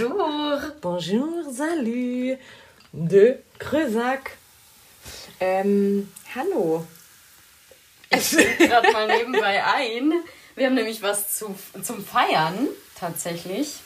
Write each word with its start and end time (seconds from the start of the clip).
Bonjour. 0.00 0.60
Bonjour, 0.80 1.52
salut. 1.52 2.38
De 2.92 3.36
Creusac. 3.58 4.30
Ähm, 5.38 6.08
hallo. 6.34 6.86
Ich 8.08 8.30
gerade 8.30 8.92
mal 8.92 9.06
nebenbei 9.06 9.62
ein. 9.62 10.14
Wir 10.56 10.66
haben 10.66 10.74
nämlich 10.74 11.02
was 11.02 11.36
zu, 11.36 11.54
zum 11.82 12.02
Feiern, 12.02 12.68
tatsächlich. 12.98 13.80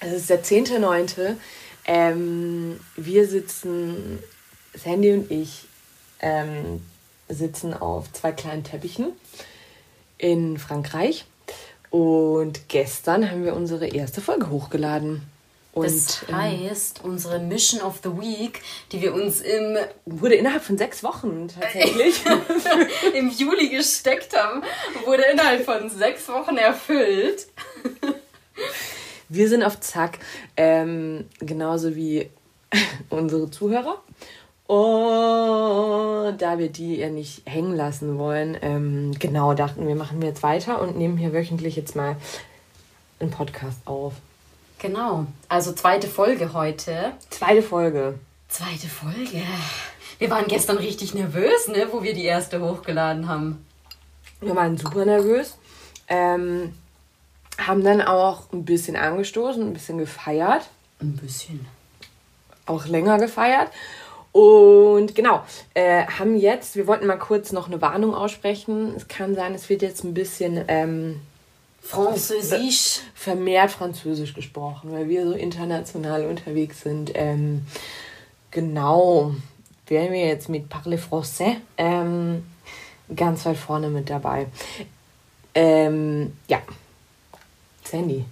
Es 0.00 0.12
ist 0.12 0.30
der 0.30 0.42
10.9. 0.42 1.36
Ähm, 1.84 2.80
wir 2.96 3.28
sitzen, 3.28 4.22
Sandy 4.72 5.12
und 5.12 5.30
ich, 5.30 5.66
ähm, 6.20 6.82
sitzen 7.28 7.74
auf 7.74 8.10
zwei 8.14 8.32
kleinen 8.32 8.64
Teppichen 8.64 9.12
in 10.16 10.56
Frankreich. 10.56 11.26
Und 11.90 12.70
gestern 12.70 13.30
haben 13.30 13.44
wir 13.44 13.54
unsere 13.54 13.86
erste 13.86 14.22
Folge 14.22 14.48
hochgeladen. 14.48 15.28
Und 15.78 15.86
Das 15.86 16.24
heißt, 16.30 17.00
unsere 17.04 17.38
Mission 17.38 17.80
of 17.82 18.00
the 18.02 18.10
Week, 18.10 18.60
die 18.92 19.00
wir 19.00 19.14
uns 19.14 19.40
im, 19.40 19.76
wurde 20.06 20.34
innerhalb 20.34 20.62
von 20.62 20.76
sechs 20.76 21.02
Wochen 21.02 21.48
tatsächlich. 21.48 22.22
im 23.14 23.30
Juli 23.30 23.68
gesteckt 23.68 24.36
haben, 24.36 24.62
wurde 25.04 25.22
innerhalb 25.32 25.64
von 25.64 25.88
sechs 25.90 26.28
Wochen 26.28 26.56
erfüllt. 26.56 27.46
Wir 29.28 29.48
sind 29.48 29.62
auf 29.62 29.78
Zack, 29.80 30.18
ähm, 30.56 31.26
genauso 31.40 31.94
wie 31.94 32.28
unsere 33.10 33.50
Zuhörer. 33.50 34.02
Und 34.66 36.42
da 36.42 36.58
wir 36.58 36.68
die 36.68 36.96
ja 36.96 37.08
nicht 37.08 37.42
hängen 37.46 37.74
lassen 37.74 38.18
wollen, 38.18 38.56
ähm, 38.60 39.12
genau 39.18 39.54
dachten 39.54 39.86
wir, 39.86 39.94
machen 39.94 40.20
wir 40.20 40.28
jetzt 40.28 40.42
weiter 40.42 40.82
und 40.82 40.98
nehmen 40.98 41.16
hier 41.16 41.32
wöchentlich 41.32 41.76
jetzt 41.76 41.96
mal 41.96 42.16
einen 43.18 43.30
Podcast 43.30 43.78
auf. 43.86 44.12
Genau. 44.78 45.26
Also 45.48 45.72
zweite 45.72 46.08
Folge 46.08 46.52
heute. 46.52 47.12
Zweite 47.30 47.62
Folge. 47.62 48.18
Zweite 48.48 48.88
Folge. 48.88 49.42
Wir 50.18 50.30
waren 50.30 50.46
gestern 50.46 50.78
richtig 50.78 51.14
nervös, 51.14 51.68
ne, 51.68 51.88
wo 51.90 52.02
wir 52.02 52.14
die 52.14 52.24
erste 52.24 52.60
hochgeladen 52.60 53.28
haben. 53.28 53.64
Wir 54.40 54.54
waren 54.54 54.76
super 54.78 55.04
nervös. 55.04 55.58
Ähm, 56.08 56.74
haben 57.58 57.82
dann 57.82 58.00
auch 58.02 58.52
ein 58.52 58.64
bisschen 58.64 58.96
angestoßen, 58.96 59.62
ein 59.62 59.72
bisschen 59.72 59.98
gefeiert. 59.98 60.68
Ein 61.00 61.16
bisschen. 61.16 61.66
auch 62.66 62.86
länger 62.86 63.18
gefeiert. 63.18 63.70
Und 64.32 65.14
genau, 65.14 65.42
äh, 65.74 66.04
haben 66.06 66.36
jetzt, 66.36 66.76
wir 66.76 66.86
wollten 66.86 67.06
mal 67.06 67.18
kurz 67.18 67.50
noch 67.50 67.66
eine 67.66 67.80
Warnung 67.80 68.14
aussprechen. 68.14 68.94
Es 68.96 69.08
kann 69.08 69.34
sein, 69.34 69.54
es 69.54 69.68
wird 69.68 69.82
jetzt 69.82 70.04
ein 70.04 70.14
bisschen 70.14 70.64
ähm, 70.68 71.20
Französisch. 71.88 73.00
vermehrt 73.14 73.70
Französisch 73.70 74.34
gesprochen, 74.34 74.92
weil 74.92 75.08
wir 75.08 75.24
so 75.26 75.32
international 75.32 76.26
unterwegs 76.26 76.82
sind. 76.82 77.12
Ähm, 77.14 77.66
genau, 78.50 79.34
wären 79.86 80.12
wir 80.12 80.26
jetzt 80.26 80.48
mit 80.48 80.68
Parle 80.68 80.98
Français 80.98 81.56
ähm, 81.78 82.44
ganz 83.14 83.46
weit 83.46 83.56
vorne 83.56 83.88
mit 83.88 84.10
dabei. 84.10 84.48
Ähm, 85.54 86.34
ja, 86.46 86.58
Sandy, 87.84 88.24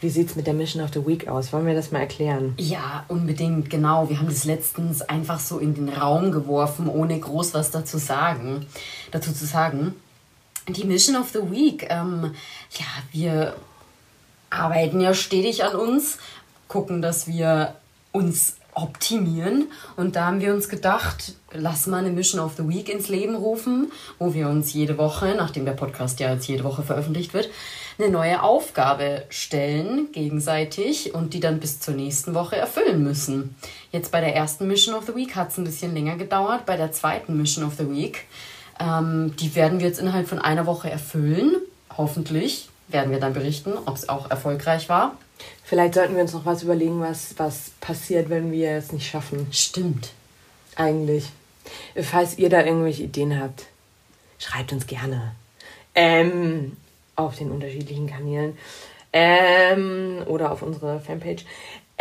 wie 0.00 0.10
sieht's 0.10 0.36
mit 0.36 0.46
der 0.46 0.54
Mission 0.54 0.82
of 0.82 0.90
the 0.94 1.04
Week 1.04 1.26
aus? 1.26 1.52
Wollen 1.52 1.66
wir 1.66 1.74
das 1.74 1.90
mal 1.90 2.00
erklären? 2.00 2.54
Ja, 2.58 3.04
unbedingt, 3.08 3.70
genau. 3.70 4.08
Wir 4.08 4.18
haben 4.18 4.28
das 4.28 4.44
letztens 4.44 5.02
einfach 5.02 5.40
so 5.40 5.58
in 5.58 5.74
den 5.74 5.88
Raum 5.88 6.30
geworfen, 6.30 6.88
ohne 6.88 7.18
groß 7.18 7.54
was 7.54 7.70
dazu 7.70 7.98
sagen, 7.98 8.66
dazu 9.10 9.32
zu 9.32 9.46
sagen. 9.46 9.94
Die 10.68 10.84
Mission 10.84 11.16
of 11.16 11.30
the 11.30 11.50
Week, 11.50 11.86
ähm, 11.90 12.34
ja, 12.70 12.86
wir 13.12 13.56
arbeiten 14.48 15.00
ja 15.00 15.12
stetig 15.12 15.62
an 15.62 15.74
uns, 15.74 16.18
gucken, 16.68 17.02
dass 17.02 17.26
wir 17.26 17.76
uns 18.12 18.56
optimieren. 18.74 19.70
Und 19.96 20.16
da 20.16 20.26
haben 20.26 20.40
wir 20.40 20.52
uns 20.52 20.68
gedacht, 20.68 21.34
lass 21.52 21.86
mal 21.86 21.98
eine 21.98 22.10
Mission 22.10 22.40
of 22.40 22.54
the 22.56 22.68
Week 22.68 22.88
ins 22.88 23.08
Leben 23.08 23.34
rufen, 23.34 23.92
wo 24.18 24.34
wir 24.34 24.48
uns 24.48 24.72
jede 24.72 24.98
Woche, 24.98 25.34
nachdem 25.36 25.64
der 25.64 25.72
Podcast 25.72 26.20
ja 26.20 26.32
jetzt 26.32 26.48
jede 26.48 26.64
Woche 26.64 26.82
veröffentlicht 26.82 27.34
wird, 27.34 27.50
eine 27.98 28.10
neue 28.10 28.42
Aufgabe 28.42 29.24
stellen, 29.28 30.10
gegenseitig, 30.12 31.14
und 31.14 31.34
die 31.34 31.40
dann 31.40 31.60
bis 31.60 31.80
zur 31.80 31.94
nächsten 31.94 32.34
Woche 32.34 32.56
erfüllen 32.56 33.04
müssen. 33.04 33.54
Jetzt 33.92 34.10
bei 34.10 34.20
der 34.20 34.34
ersten 34.34 34.66
Mission 34.66 34.94
of 34.94 35.06
the 35.06 35.14
Week 35.14 35.36
hat 35.36 35.50
es 35.50 35.58
ein 35.58 35.64
bisschen 35.64 35.94
länger 35.94 36.16
gedauert. 36.16 36.66
Bei 36.66 36.76
der 36.76 36.90
zweiten 36.90 37.36
Mission 37.36 37.64
of 37.64 37.74
the 37.78 37.88
Week, 37.88 38.26
ähm, 38.80 39.34
die 39.36 39.54
werden 39.54 39.80
wir 39.80 39.86
jetzt 39.86 40.00
innerhalb 40.00 40.28
von 40.28 40.38
einer 40.38 40.66
Woche 40.66 40.90
erfüllen. 40.90 41.56
Hoffentlich 41.96 42.68
werden 42.88 43.10
wir 43.10 43.20
dann 43.20 43.34
berichten, 43.34 43.74
ob 43.86 43.96
es 43.96 44.08
auch 44.08 44.30
erfolgreich 44.30 44.88
war. 44.88 45.16
Vielleicht 45.64 45.94
sollten 45.94 46.14
wir 46.14 46.22
uns 46.22 46.32
noch 46.32 46.46
was 46.46 46.62
überlegen, 46.62 47.00
was, 47.00 47.34
was 47.38 47.70
passiert, 47.80 48.30
wenn 48.30 48.52
wir 48.52 48.72
es 48.72 48.92
nicht 48.92 49.08
schaffen. 49.08 49.46
Stimmt. 49.50 50.10
Eigentlich. 50.76 51.30
Falls 52.02 52.38
ihr 52.38 52.50
da 52.50 52.64
irgendwelche 52.64 53.04
Ideen 53.04 53.40
habt, 53.40 53.66
schreibt 54.38 54.72
uns 54.72 54.86
gerne. 54.86 55.34
Ähm, 55.94 56.76
auf 57.16 57.36
den 57.36 57.50
unterschiedlichen 57.50 58.06
Kanälen. 58.06 58.58
Ähm, 59.12 60.22
oder 60.26 60.50
auf 60.50 60.62
unserer 60.62 61.00
Fanpage. 61.00 61.44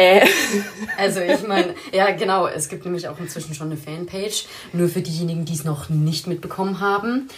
Äh, 0.04 0.28
Also 0.98 1.22
ich 1.22 1.48
meine, 1.48 1.74
ja 1.92 2.12
genau, 2.12 2.48
es 2.48 2.70
gibt 2.70 2.86
nämlich 2.86 3.08
auch 3.08 3.20
inzwischen 3.20 3.54
schon 3.56 3.68
eine 3.68 3.78
Fanpage. 3.78 4.46
Nur 4.74 4.90
für 4.90 5.02
diejenigen, 5.02 5.46
die 5.46 5.54
es 5.54 5.64
noch 5.64 5.90
nicht 5.90 6.28
mitbekommen 6.28 6.80
haben. 6.80 7.30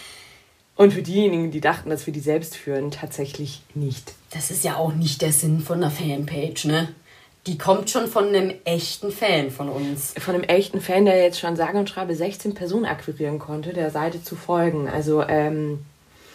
und 0.75 0.93
für 0.93 1.01
diejenigen, 1.01 1.51
die 1.51 1.61
dachten, 1.61 1.89
dass 1.89 2.05
wir 2.05 2.13
die 2.13 2.19
selbst 2.19 2.55
führen, 2.57 2.91
tatsächlich 2.91 3.61
nicht. 3.75 4.13
Das 4.31 4.51
ist 4.51 4.63
ja 4.65 4.75
auch 4.75 4.93
nicht 4.93 5.21
der 5.21 5.31
Sinn 5.31 5.61
von 5.61 5.77
einer 5.81 5.91
Fanpage, 5.91 6.65
ne? 6.65 6.89
Die 7.47 7.57
kommt 7.59 7.91
schon 7.91 8.07
von 8.07 8.27
einem 8.27 8.53
echten 8.65 9.11
Fan 9.11 9.51
von 9.51 9.69
uns. 9.69 10.15
Von 10.19 10.33
einem 10.35 10.43
echten 10.45 10.81
Fan, 10.81 11.05
der 11.05 11.21
jetzt 11.21 11.39
schon 11.39 11.55
sage 11.55 11.77
und 11.77 11.87
schreibe 11.89 12.15
16 12.15 12.55
Personen 12.55 12.85
akquirieren 12.85 13.37
konnte, 13.37 13.71
der 13.71 13.91
Seite 13.91 14.21
zu 14.23 14.35
folgen. 14.35 14.89
Also, 14.89 15.21
ähm, 15.21 15.85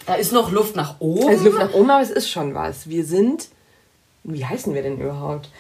Da 0.06 0.14
ist 0.14 0.32
noch 0.32 0.50
Luft 0.52 0.76
nach 0.76 1.00
oben. 1.00 1.28
also 1.28 1.44
Luft 1.46 1.58
nach 1.58 1.74
oben, 1.74 1.90
aber 1.90 2.02
es 2.02 2.10
ist 2.10 2.30
schon 2.30 2.54
was. 2.54 2.88
Wir 2.88 3.04
sind, 3.04 3.48
wie 4.22 4.44
heißen 4.44 4.72
wir 4.72 4.82
denn 4.82 4.98
überhaupt? 5.00 5.50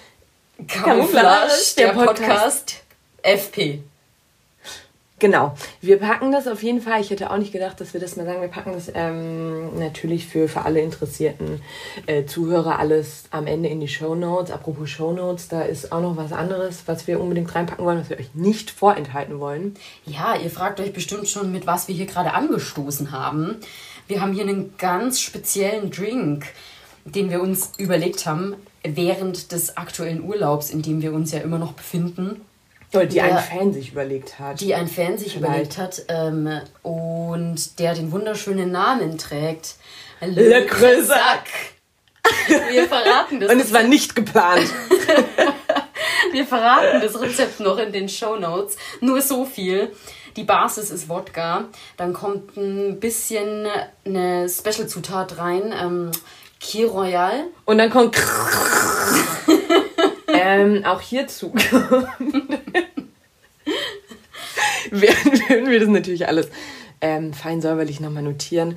Camouflage, 0.66 1.52
der 1.76 1.88
Podcast. 1.92 2.82
FP. 3.22 3.82
Genau. 5.20 5.54
Wir 5.82 5.98
packen 5.98 6.32
das 6.32 6.48
auf 6.48 6.62
jeden 6.62 6.80
Fall. 6.80 7.02
Ich 7.02 7.10
hätte 7.10 7.30
auch 7.30 7.36
nicht 7.36 7.52
gedacht, 7.52 7.78
dass 7.78 7.92
wir 7.92 8.00
das 8.00 8.16
mal 8.16 8.24
sagen. 8.24 8.40
Wir 8.40 8.48
packen 8.48 8.72
das 8.72 8.90
ähm, 8.94 9.78
natürlich 9.78 10.26
für, 10.26 10.48
für 10.48 10.62
alle 10.62 10.80
interessierten 10.80 11.60
äh, 12.06 12.24
Zuhörer 12.24 12.78
alles 12.78 13.24
am 13.30 13.46
Ende 13.46 13.68
in 13.68 13.80
die 13.80 13.88
Show 13.88 14.14
Notes. 14.14 14.50
Apropos 14.50 14.88
Show 14.88 15.12
Notes, 15.12 15.48
da 15.48 15.60
ist 15.60 15.92
auch 15.92 16.00
noch 16.00 16.16
was 16.16 16.32
anderes, 16.32 16.84
was 16.86 17.06
wir 17.06 17.20
unbedingt 17.20 17.54
reinpacken 17.54 17.84
wollen, 17.84 18.00
was 18.00 18.08
wir 18.08 18.18
euch 18.18 18.34
nicht 18.34 18.70
vorenthalten 18.70 19.40
wollen. 19.40 19.74
Ja, 20.06 20.36
ihr 20.36 20.50
fragt 20.50 20.80
euch 20.80 20.94
bestimmt 20.94 21.28
schon, 21.28 21.52
mit 21.52 21.66
was 21.66 21.86
wir 21.86 21.94
hier 21.94 22.06
gerade 22.06 22.32
angestoßen 22.32 23.12
haben. 23.12 23.56
Wir 24.08 24.22
haben 24.22 24.32
hier 24.32 24.44
einen 24.44 24.74
ganz 24.78 25.20
speziellen 25.20 25.90
Drink, 25.90 26.46
den 27.04 27.30
wir 27.30 27.42
uns 27.42 27.72
überlegt 27.76 28.24
haben 28.24 28.56
während 28.82 29.52
des 29.52 29.76
aktuellen 29.76 30.22
Urlaubs, 30.22 30.70
in 30.70 30.82
dem 30.82 31.02
wir 31.02 31.12
uns 31.12 31.32
ja 31.32 31.40
immer 31.40 31.58
noch 31.58 31.72
befinden. 31.72 32.44
Oder 32.92 33.06
die 33.06 33.16
Ja. 33.18 33.24
ein 33.24 33.38
Fan 33.38 33.72
sich 33.72 33.92
überlegt 33.92 34.38
hat. 34.40 34.60
die 34.60 34.74
ein 34.74 34.88
Fan 34.88 35.16
sich 35.16 35.34
Vielleicht. 35.34 35.76
überlegt 35.76 35.78
hat 35.78 36.02
ähm, 36.08 36.60
und 36.82 37.78
der 37.78 37.94
den 37.94 38.10
wunderschönen 38.10 38.72
Namen 38.72 39.16
trägt. 39.16 39.76
Le 40.20 40.66
Creusac. 40.66 41.44
Wir 42.70 42.86
verraten 42.88 43.38
das. 43.40 43.52
Und 43.52 43.60
es 43.60 43.72
war 43.72 43.82
nicht 43.84 44.14
geplant. 44.16 44.68
Wir 46.32 46.46
verraten 46.46 47.00
das 47.00 47.20
Rezept 47.20 47.60
noch 47.60 47.78
in 47.78 47.92
den 47.92 48.08
Show 48.08 48.36
Notes. 48.36 48.76
Nur 49.00 49.20
so 49.22 49.44
viel. 49.44 49.92
Die 50.36 50.44
Basis 50.44 50.90
ist 50.90 51.08
Wodka. 51.08 51.64
Dann 51.96 52.12
kommt 52.12 52.56
ein 52.56 53.00
bisschen 53.00 53.66
eine 54.04 54.48
Special-Zutat 54.48 55.38
rein. 55.38 55.72
Ähm, 55.80 56.10
Kir 56.60 56.88
Royal. 56.90 57.44
Und 57.64 57.78
dann 57.78 57.90
kommt. 57.90 58.16
Ähm, 60.40 60.84
auch 60.84 61.00
hierzu 61.00 61.52
werden, 64.90 65.70
wir 65.70 65.80
das 65.80 65.88
natürlich 65.88 66.26
alles 66.28 66.48
ähm, 67.00 67.32
fein 67.32 67.60
säuberlich 67.60 68.00
nochmal 68.00 68.22
notieren. 68.22 68.76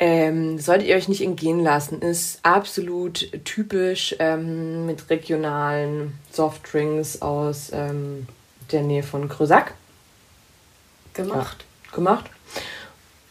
Ähm, 0.00 0.58
solltet 0.58 0.88
ihr 0.88 0.96
euch 0.96 1.08
nicht 1.08 1.22
entgehen 1.22 1.60
lassen, 1.60 2.02
ist 2.02 2.40
absolut 2.42 3.30
typisch 3.44 4.16
ähm, 4.18 4.86
mit 4.86 5.08
regionalen 5.08 6.18
Softdrinks 6.32 7.22
aus 7.22 7.70
ähm, 7.72 8.26
der 8.72 8.82
Nähe 8.82 9.04
von 9.04 9.28
Creusac 9.28 9.74
gemacht. 11.14 11.64
gemacht 11.92 12.33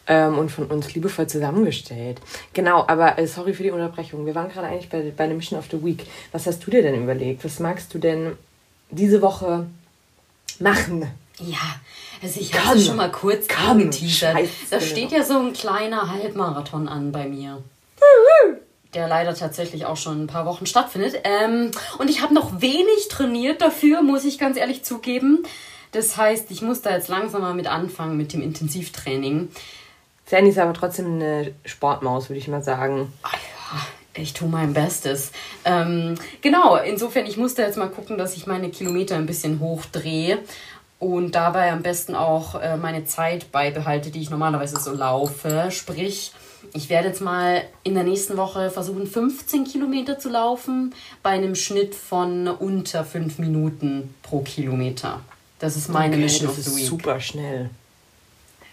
ähm, 0.06 0.38
und 0.38 0.50
von 0.50 0.66
uns 0.66 0.94
liebevoll 0.94 1.26
zusammengestellt. 1.26 2.20
Genau, 2.52 2.84
aber 2.86 3.18
äh, 3.18 3.26
sorry 3.26 3.54
für 3.54 3.62
die 3.62 3.70
Unterbrechung. 3.70 4.26
Wir 4.26 4.34
waren 4.34 4.50
gerade 4.50 4.68
eigentlich 4.68 4.88
bei, 4.88 5.12
bei 5.16 5.26
der 5.26 5.36
Mission 5.36 5.58
of 5.58 5.66
the 5.70 5.82
Week. 5.84 6.04
Was 6.32 6.46
hast 6.46 6.66
du 6.66 6.70
dir 6.70 6.82
denn 6.82 7.02
überlegt? 7.02 7.44
Was 7.44 7.58
magst 7.60 7.92
du 7.94 7.98
denn 7.98 8.36
diese 8.90 9.22
Woche 9.22 9.66
machen? 10.58 11.06
Ja, 11.38 11.80
also 12.22 12.40
ich 12.40 12.54
habe 12.54 12.78
schon 12.78 12.96
mal 12.96 13.10
kurz 13.10 13.48
Komm, 13.48 13.70
angeteasert. 13.70 14.36
Da 14.70 14.80
steht 14.80 15.10
ja 15.10 15.24
so 15.24 15.38
ein 15.38 15.52
kleiner 15.52 16.10
Halbmarathon 16.10 16.88
an 16.88 17.10
bei 17.10 17.26
mir. 17.26 17.62
der 18.94 19.08
leider 19.08 19.34
tatsächlich 19.34 19.86
auch 19.86 19.96
schon 19.96 20.22
ein 20.22 20.26
paar 20.28 20.46
Wochen 20.46 20.66
stattfindet. 20.66 21.16
Ähm, 21.24 21.72
und 21.98 22.08
ich 22.08 22.22
habe 22.22 22.32
noch 22.32 22.60
wenig 22.60 23.08
trainiert 23.10 23.60
dafür, 23.60 24.02
muss 24.02 24.24
ich 24.24 24.38
ganz 24.38 24.56
ehrlich 24.56 24.84
zugeben. 24.84 25.42
Das 25.90 26.16
heißt, 26.16 26.50
ich 26.50 26.62
muss 26.62 26.82
da 26.82 26.90
jetzt 26.90 27.08
langsam 27.08 27.42
mal 27.42 27.54
mit 27.54 27.66
anfangen 27.66 28.16
mit 28.16 28.32
dem 28.32 28.42
Intensivtraining. 28.42 29.48
Sandy 30.26 30.50
ist 30.50 30.58
aber 30.58 30.72
trotzdem 30.72 31.14
eine 31.14 31.52
Sportmaus, 31.64 32.28
würde 32.28 32.38
ich 32.38 32.48
mal 32.48 32.62
sagen. 32.62 33.12
Ach 33.22 33.32
ja, 33.34 34.20
ich 34.22 34.32
tue 34.32 34.48
mein 34.48 34.72
Bestes. 34.72 35.32
Ähm, 35.64 36.14
genau, 36.40 36.76
insofern, 36.76 37.26
ich 37.26 37.36
musste 37.36 37.62
jetzt 37.62 37.76
mal 37.76 37.88
gucken, 37.90 38.16
dass 38.16 38.36
ich 38.36 38.46
meine 38.46 38.70
Kilometer 38.70 39.16
ein 39.16 39.26
bisschen 39.26 39.60
hochdrehe 39.60 40.38
und 40.98 41.34
dabei 41.34 41.70
am 41.72 41.82
besten 41.82 42.14
auch 42.14 42.54
äh, 42.60 42.76
meine 42.76 43.04
Zeit 43.04 43.52
beibehalte, 43.52 44.10
die 44.10 44.22
ich 44.22 44.30
normalerweise 44.30 44.80
so 44.80 44.92
laufe. 44.92 45.68
Sprich, 45.70 46.32
ich 46.72 46.88
werde 46.88 47.08
jetzt 47.08 47.20
mal 47.20 47.62
in 47.82 47.94
der 47.94 48.04
nächsten 48.04 48.36
Woche 48.38 48.70
versuchen, 48.70 49.06
15 49.06 49.64
Kilometer 49.64 50.18
zu 50.18 50.30
laufen, 50.30 50.94
bei 51.22 51.30
einem 51.30 51.54
Schnitt 51.54 51.94
von 51.94 52.48
unter 52.48 53.04
5 53.04 53.38
Minuten 53.38 54.14
pro 54.22 54.40
Kilometer. 54.40 55.20
Das 55.58 55.76
ist 55.76 55.88
meine 55.90 56.14
Okay, 56.14 56.22
Mission 56.24 56.48
das 56.48 56.58
of 56.58 56.64
the 56.64 56.76
Week. 56.76 56.86
super 56.86 57.20
schnell. 57.20 57.68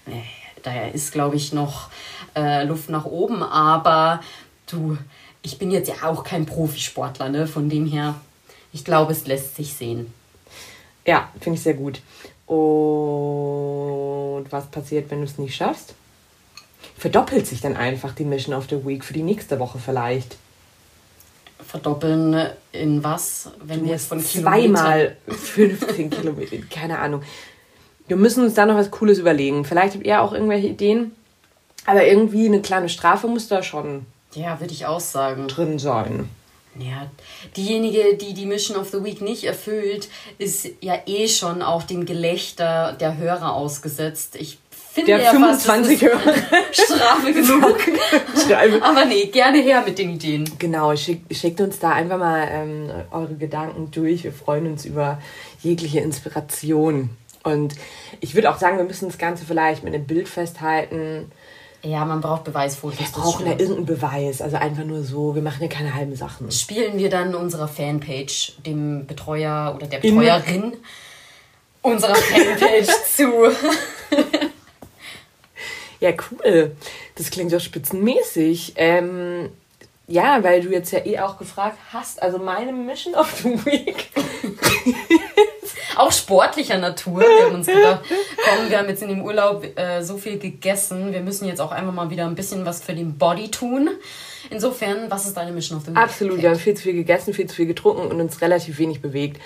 Nee, 0.06 0.24
daher 0.64 0.94
ist, 0.94 1.12
glaube 1.12 1.36
ich, 1.36 1.54
noch 1.54 1.90
äh, 2.36 2.64
Luft 2.64 2.90
nach 2.90 3.06
oben. 3.06 3.44
Aber 3.44 4.22
du, 4.68 4.98
ich 5.42 5.58
bin 5.58 5.72
jetzt 5.72 5.90
ja 5.90 5.96
auch 6.04 6.24
kein 6.24 6.46
Profisportler, 6.46 7.30
ne? 7.30 7.48
Von 7.48 7.70
dem 7.70 7.86
her, 7.86 8.16
ich 8.74 8.86
glaube, 8.86 9.12
es 9.12 9.28
lässt 9.28 9.56
sich 9.56 9.74
sehen. 9.74 10.14
Ja, 11.06 11.30
finde 11.40 11.58
ich 11.58 11.64
sehr 11.64 11.74
gut. 11.74 12.02
Und 12.46 14.52
was 14.52 14.68
passiert, 14.68 15.10
wenn 15.10 15.20
du 15.20 15.26
es 15.26 15.38
nicht 15.38 15.56
schaffst? 15.56 15.96
Verdoppelt 16.98 17.48
sich 17.48 17.62
dann 17.62 17.76
einfach 17.76 18.14
die 18.14 18.26
Mission 18.26 18.54
of 18.54 18.68
the 18.70 18.86
Week 18.86 19.04
für 19.04 19.14
die 19.14 19.24
nächste 19.24 19.60
Woche 19.60 19.80
vielleicht. 19.80 20.38
Verdoppeln 21.66 22.52
in 22.72 23.04
was? 23.04 23.50
Wenn 23.64 23.86
wir 23.86 23.94
jetzt 23.94 24.08
von 24.08 24.20
Zweimal 24.20 25.18
15 25.28 26.10
Kilometer, 26.10 26.58
keine 26.70 27.00
Ahnung. 27.00 27.24
Wir 28.12 28.18
müssen 28.18 28.44
uns 28.44 28.56
da 28.56 28.66
noch 28.66 28.76
was 28.76 28.92
Cooles 28.92 29.20
überlegen. 29.20 29.64
Vielleicht 29.64 29.96
habt 29.96 30.06
ihr 30.06 30.22
auch 30.22 30.34
irgendwelche 30.34 30.68
Ideen. 30.68 31.14
Aber 31.86 32.06
irgendwie 32.06 32.46
eine 32.46 32.62
kleine 32.62 32.90
Strafe 32.90 33.30
muss 33.30 33.48
da 33.48 33.64
schon 33.64 34.06
Ja, 34.34 34.60
würde 34.60 34.74
ich 34.74 34.86
auch 34.86 35.00
sagen. 35.00 35.48
drin 35.48 35.80
sein. 35.80 36.28
Ja, 36.78 37.10
diejenige, 37.56 38.18
die 38.20 38.34
die 38.34 38.46
Mission 38.46 38.76
of 38.76 38.90
the 38.90 39.02
Week 39.06 39.22
nicht 39.22 39.46
erfüllt, 39.46 40.10
ist 40.40 40.68
ja 40.82 40.96
eh 41.06 41.30
schon 41.30 41.62
auch 41.62 41.84
dem 41.84 42.06
Gelächter 42.06 42.98
der 43.00 43.16
Hörer 43.18 43.54
ausgesetzt. 43.54 44.36
Ich 44.38 44.58
finde 44.92 45.12
Der 45.14 45.22
ja 45.22 45.32
fast, 45.32 45.66
das 45.70 45.76
25 45.88 45.94
ist 45.94 46.02
Hörer. 46.12 46.34
Strafe 46.74 47.32
genug. 47.32 47.78
Aber 48.82 49.06
nee, 49.06 49.28
gerne 49.28 49.60
her 49.60 49.84
mit 49.86 49.98
den 50.00 50.16
Ideen. 50.16 50.52
Genau, 50.60 50.94
schickt, 50.98 51.34
schickt 51.34 51.62
uns 51.62 51.80
da 51.80 51.92
einfach 51.92 52.18
mal 52.18 52.46
ähm, 52.52 52.90
eure 53.12 53.36
Gedanken 53.36 53.90
durch. 53.92 54.26
Wir 54.26 54.34
freuen 54.34 54.68
uns 54.68 54.84
über 54.84 55.18
jegliche 55.64 56.02
Inspiration. 56.02 57.10
Und 57.44 57.76
ich 58.20 58.36
würde 58.36 58.50
auch 58.52 58.58
sagen, 58.58 58.78
wir 58.78 58.84
müssen 58.84 59.08
das 59.08 59.18
Ganze 59.18 59.46
vielleicht 59.46 59.84
mit 59.84 59.94
einem 59.94 60.06
Bild 60.06 60.30
festhalten. 60.30 61.32
Ja, 61.84 62.06
man 62.06 62.22
braucht 62.22 62.44
Beweisfotos. 62.44 63.00
Wir 63.00 63.08
brauchen 63.08 63.46
ja 63.48 63.54
irgendeinen 63.54 63.88
Beweis. 63.88 64.42
Also 64.42 64.58
einfach 64.58 64.84
nur 64.84 65.02
so, 65.04 65.34
wir 65.34 65.42
machen 65.42 65.64
ja 65.64 65.68
keine 65.68 65.96
halben 65.96 66.16
Sachen. 66.16 66.52
Spielen 66.52 67.00
wir 67.00 67.10
dann 67.10 67.34
unserer 67.34 67.68
Fanpage, 67.68 68.54
dem 68.66 69.08
Betreuer 69.08 69.74
oder 69.76 69.88
der 69.88 70.04
In- 70.04 70.16
Betreuerin 70.20 70.74
unserer 71.82 72.14
Fanpage 72.14 72.88
zu. 73.16 73.52
Ja, 76.00 76.12
cool. 76.32 76.76
Das 77.16 77.32
klingt 77.32 77.52
doch 77.54 77.60
spitzenmäßig. 77.60 78.74
Ähm, 78.76 79.50
ja, 80.08 80.44
weil 80.44 80.62
du 80.62 80.70
jetzt 80.72 80.92
ja 80.92 81.04
eh 81.06 81.20
auch 81.20 81.38
gefragt 81.40 81.78
hast, 81.94 82.22
also 82.22 82.38
meine 82.38 82.74
Mission 82.74 83.16
of 83.16 83.32
the 83.42 83.50
Week. 83.66 84.10
Auch 85.96 86.12
sportlicher 86.12 86.78
Natur. 86.78 87.22
Wir 87.22 87.46
haben 87.46 87.56
uns 87.56 87.68
gedacht, 87.68 88.02
komm, 88.06 88.70
wir 88.70 88.78
haben 88.78 88.90
jetzt 88.90 89.02
in 89.02 89.10
dem 89.10 89.22
Urlaub 89.24 89.66
äh, 89.78 90.02
so 90.02 90.18
viel 90.18 90.38
gegessen. 90.40 91.12
Wir 91.12 91.22
müssen 91.22 91.48
jetzt 91.48 91.62
auch 91.62 91.72
einfach 91.72 91.94
mal 91.94 92.10
wieder 92.10 92.26
ein 92.26 92.36
bisschen 92.36 92.66
was 92.66 92.82
für 92.82 92.94
den 92.94 93.18
Body 93.18 93.52
tun. 93.52 93.90
Insofern, 94.50 95.10
was 95.10 95.26
ist 95.26 95.38
deine 95.38 95.52
Mission 95.52 95.80
the 95.80 95.92
Week? 95.92 95.98
Absolut, 95.98 96.42
wir 96.42 96.50
haben 96.50 96.60
viel 96.60 96.74
zu 96.74 96.84
viel 96.84 96.94
gegessen, 96.94 97.34
viel 97.34 97.48
zu 97.48 97.56
viel 97.56 97.68
getrunken 97.68 98.08
und 98.08 98.20
uns 98.20 98.42
relativ 98.42 98.80
wenig 98.80 99.02
bewegt. 99.02 99.42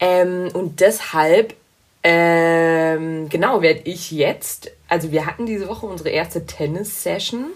Ähm, 0.00 0.48
und 0.52 0.80
deshalb, 0.80 1.54
ähm, 2.02 3.28
genau, 3.28 3.62
werde 3.62 3.80
ich 3.84 4.10
jetzt, 4.10 4.70
also 4.88 5.10
wir 5.10 5.26
hatten 5.26 5.46
diese 5.46 5.68
Woche 5.68 5.86
unsere 5.86 6.10
erste 6.10 6.46
Tennis-Session, 6.46 7.46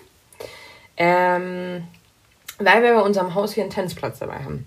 ähm, 0.97 1.85
weil 2.59 2.83
wir 2.83 2.95
bei 2.95 3.03
unserem 3.03 3.35
Haus 3.35 3.55
hier 3.55 3.63
einen 3.63 3.73
Tennisplatz 3.73 4.19
dabei 4.19 4.41
haben. 4.45 4.67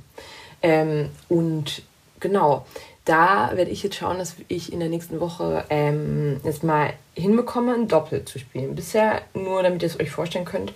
Ähm, 0.64 1.10
und 1.30 1.84
genau, 2.20 2.66
da 3.06 3.52
werde 3.54 3.72
ich 3.72 3.84
jetzt 3.84 3.96
schauen, 3.96 4.18
dass 4.18 4.36
ich 4.48 4.72
in 4.72 4.80
der 4.80 4.90
nächsten 4.90 5.20
Woche 5.20 5.66
ähm, 5.70 6.40
jetzt 6.44 6.64
mal 6.64 6.94
hinbekomme, 7.16 7.74
ein 7.74 7.88
Doppel 7.88 8.24
zu 8.24 8.40
spielen. 8.40 8.76
Bisher 8.76 9.22
nur, 9.34 9.62
damit 9.62 9.82
ihr 9.82 9.88
es 9.88 10.00
euch 10.00 10.10
vorstellen 10.10 10.46
könnt, 10.46 10.74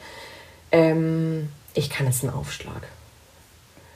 ähm, 0.72 1.50
ich 1.74 1.90
kann 1.90 2.06
jetzt 2.06 2.24
einen 2.24 2.34
Aufschlag. 2.34 2.82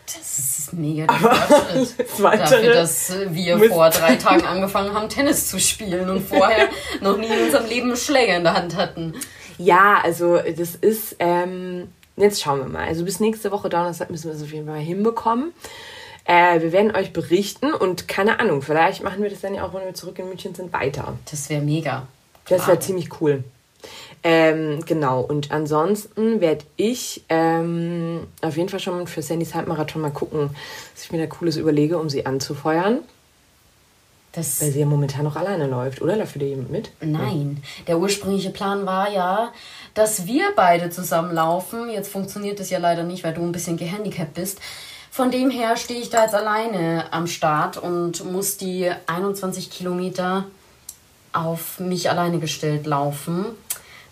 Das 0.06 0.40
ist 0.40 0.74
mega 0.74 1.08
der 1.08 1.16
Fortschritt. 1.16 2.08
Dafür, 2.22 2.74
dass 2.74 3.14
wir 3.30 3.70
vor 3.70 3.90
drei 3.90 4.16
Tagen 4.16 4.46
angefangen 4.46 4.94
haben, 4.94 5.10
Tennis 5.10 5.48
zu 5.48 5.60
spielen 5.60 6.10
und 6.10 6.22
vorher 6.22 6.70
noch 7.02 7.18
nie 7.18 7.28
in 7.28 7.46
unserem 7.46 7.68
Leben 7.68 7.88
einen 7.88 7.98
Schläger 7.98 8.38
in 8.38 8.44
der 8.44 8.54
Hand 8.54 8.76
hatten. 8.76 9.14
Ja, 9.58 10.00
also 10.04 10.38
das 10.38 10.76
ist, 10.76 11.18
ähm, 11.20 11.90
jetzt 12.18 12.42
schauen 12.42 12.60
wir 12.60 12.68
mal. 12.68 12.88
Also 12.88 13.06
bis 13.06 13.20
nächste 13.20 13.52
Woche 13.52 13.70
Donnerstag 13.70 14.10
müssen 14.10 14.30
wir 14.30 14.36
es 14.36 14.44
auf 14.44 14.52
jeden 14.52 14.68
Fall 14.68 14.80
hinbekommen. 14.80 15.54
Äh, 16.32 16.62
wir 16.62 16.72
werden 16.72 16.96
euch 16.96 17.12
berichten 17.12 17.74
und 17.74 18.08
keine 18.08 18.40
Ahnung, 18.40 18.62
vielleicht 18.62 19.04
machen 19.04 19.22
wir 19.22 19.30
das 19.30 19.42
dann 19.42 19.54
ja 19.54 19.66
auch, 19.66 19.74
wenn 19.74 19.84
wir 19.84 19.94
zurück 19.94 20.18
in 20.18 20.30
München 20.30 20.56
sind, 20.56 20.72
weiter. 20.72 21.18
Das 21.30 21.50
wäre 21.50 21.62
mega. 21.62 22.08
Das 22.48 22.68
wäre 22.68 22.80
ziemlich 22.80 23.20
cool. 23.20 23.44
Ähm, 24.24 24.86
genau, 24.86 25.20
und 25.20 25.52
ansonsten 25.52 26.40
werde 26.40 26.64
ich 26.78 27.24
ähm, 27.28 28.28
auf 28.42 28.56
jeden 28.56 28.70
Fall 28.70 28.80
schon 28.80 29.08
für 29.08 29.22
Sandys 29.22 29.56
Halbmarathon 29.56 30.02
mal 30.02 30.12
gucken, 30.12 30.52
was 30.94 31.04
ich 31.04 31.12
mir 31.12 31.18
da 31.18 31.28
Cooles 31.28 31.58
überlege, 31.58 31.98
um 31.98 32.10
sie 32.10 32.26
anzufeuern. 32.26 33.00
Das, 34.32 34.62
Weil 34.62 34.72
sie 34.72 34.80
ja 34.80 34.86
momentan 34.86 35.26
noch 35.26 35.36
alleine 35.36 35.68
läuft, 35.68 36.02
oder? 36.02 36.16
Läuft 36.16 36.36
wieder 36.36 36.48
jemand 36.48 36.72
mit? 36.72 36.92
Nein, 37.02 37.62
der 37.88 38.00
ursprüngliche 38.00 38.52
Plan 38.52 38.86
war 38.86 39.12
ja, 39.12 39.52
dass 39.96 40.28
wir 40.28 40.54
beide 40.56 40.92
zusammenlaufen. 40.92 41.90
Jetzt 41.90 42.10
funktioniert 42.10 42.62
das 42.62 42.70
ja 42.70 42.80
leider 42.80 43.04
nicht, 43.04 43.26
weil 43.26 43.34
du 43.34 43.42
ein 43.42 43.52
bisschen 43.52 43.76
gehandicapt 43.76 44.36
bist. 44.36 44.62
Von 45.14 45.30
dem 45.30 45.50
her 45.50 45.76
stehe 45.76 46.00
ich 46.00 46.10
da 46.10 46.24
jetzt 46.24 46.34
alleine 46.34 47.12
am 47.12 47.28
Start 47.28 47.76
und 47.76 48.24
muss 48.32 48.56
die 48.56 48.90
21 49.08 49.70
Kilometer 49.70 50.46
auf 51.34 51.82
mich 51.82 52.10
alleine 52.10 52.40
gestellt 52.40 52.86
laufen. 52.86 53.46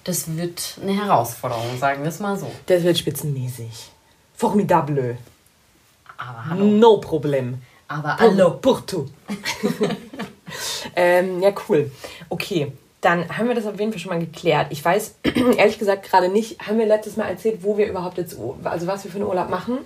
Das 0.04 0.36
wird 0.36 0.78
eine 0.82 0.92
Herausforderung, 0.92 1.80
sagen 1.80 2.04
wir 2.04 2.10
es 2.10 2.20
mal 2.20 2.38
so. 2.38 2.52
Das 2.66 2.84
wird 2.84 2.98
spitzenmäßig. 2.98 3.92
Formidable. 4.36 5.18
Aber 6.18 6.46
hallo. 6.48 6.66
No 6.66 6.98
problem. 6.98 7.62
Aber 7.88 8.18
Hallo, 8.18 8.32
hallo. 8.32 8.50
Porto. 8.58 9.08
ähm, 10.98 11.42
ja, 11.42 11.54
cool. 11.70 11.92
Okay, 12.28 12.74
dann 13.00 13.38
haben 13.38 13.48
wir 13.48 13.56
das 13.56 13.66
auf 13.66 13.80
jeden 13.80 13.94
Fall 13.94 14.02
schon 14.02 14.12
mal 14.12 14.20
geklärt. 14.20 14.68
Ich 14.72 14.84
weiß 14.84 15.16
ehrlich 15.58 15.80
gesagt 15.80 16.10
gerade 16.10 16.28
nicht, 16.28 16.60
haben 16.68 16.78
wir 16.78 16.86
letztes 16.86 17.16
Mal 17.16 17.30
erzählt, 17.30 17.64
wo 17.64 17.78
wir 17.78 17.88
überhaupt 17.88 18.18
jetzt, 18.18 18.38
also 18.66 18.86
was 18.86 19.06
wir 19.06 19.12
für 19.12 19.18
einen 19.18 19.28
Urlaub 19.28 19.50
machen? 19.50 19.78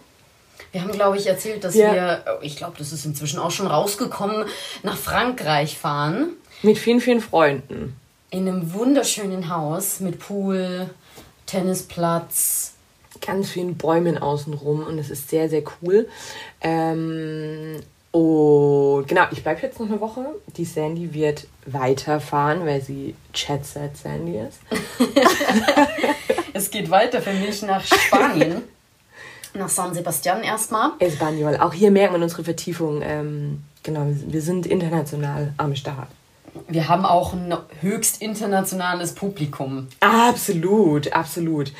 Wir 0.72 0.82
haben, 0.82 0.92
glaube 0.92 1.18
ich, 1.18 1.28
erzählt, 1.28 1.64
dass 1.64 1.76
Ja. 1.76 1.94
wir, 1.94 2.24
oh, 2.28 2.40
ich 2.42 2.58
glaube, 2.58 2.76
das 2.78 2.92
ist 2.92 3.06
inzwischen 3.06 3.40
auch 3.40 3.52
schon 3.52 3.68
rausgekommen, 3.68 4.46
nach 4.82 4.98
Frankreich 4.98 5.78
fahren. 5.78 6.30
Mit 6.64 6.78
vielen, 6.78 7.00
vielen 7.02 7.22
Freunden. 7.22 7.96
In 8.32 8.48
einem 8.48 8.74
wunderschönen 8.74 9.50
Haus 9.50 10.00
mit 10.00 10.20
Pool, 10.20 10.90
Tennisplatz. 11.46 12.74
Ganz 13.22 13.52
vielen 13.52 13.78
Bäumen 13.78 14.18
außenrum 14.18 14.84
und 14.84 14.98
es 14.98 15.10
ist 15.10 15.30
sehr, 15.30 15.48
sehr 15.50 15.62
cool. 15.82 16.08
Ähm, 16.62 17.80
und 18.12 19.08
genau, 19.08 19.24
ich 19.32 19.44
bleibe 19.44 19.62
jetzt 19.62 19.80
noch 19.80 19.88
eine 19.88 20.00
Woche. 20.02 20.26
Die 20.58 20.66
Sandy 20.66 21.14
wird 21.14 21.48
weiterfahren, 21.66 22.66
weil 22.66 22.82
sie 22.82 23.16
Chat 23.34 23.66
Set 23.66 23.96
Sandy 23.98 24.38
ist. 24.40 24.60
Es 26.56 26.70
geht 26.70 26.92
weiter 26.92 27.20
für 27.22 27.34
mich 27.34 27.64
nach 27.64 27.84
Spanien. 27.84 28.62
Nach 29.54 29.70
San 29.70 29.94
Sebastian 29.94 30.44
erstmal. 30.44 30.92
Espanol. 31.00 31.58
Auch 31.58 31.74
hier 31.74 31.92
merkt 31.92 32.14
man 32.14 32.24
unsere 32.24 32.44
Vertiefung. 32.44 33.02
Ähm, 33.04 33.64
genau, 33.84 34.08
wir 34.08 34.42
sind 34.42 34.66
international 34.66 35.54
am 35.58 35.76
Start. 35.76 36.08
Wir 36.68 36.88
haben 36.88 37.06
auch 37.06 37.34
ein 37.34 37.56
höchst 37.82 38.22
internationales 38.22 39.14
Publikum. 39.16 39.88
Absolut, 40.00 41.12
absolut. 41.14 41.72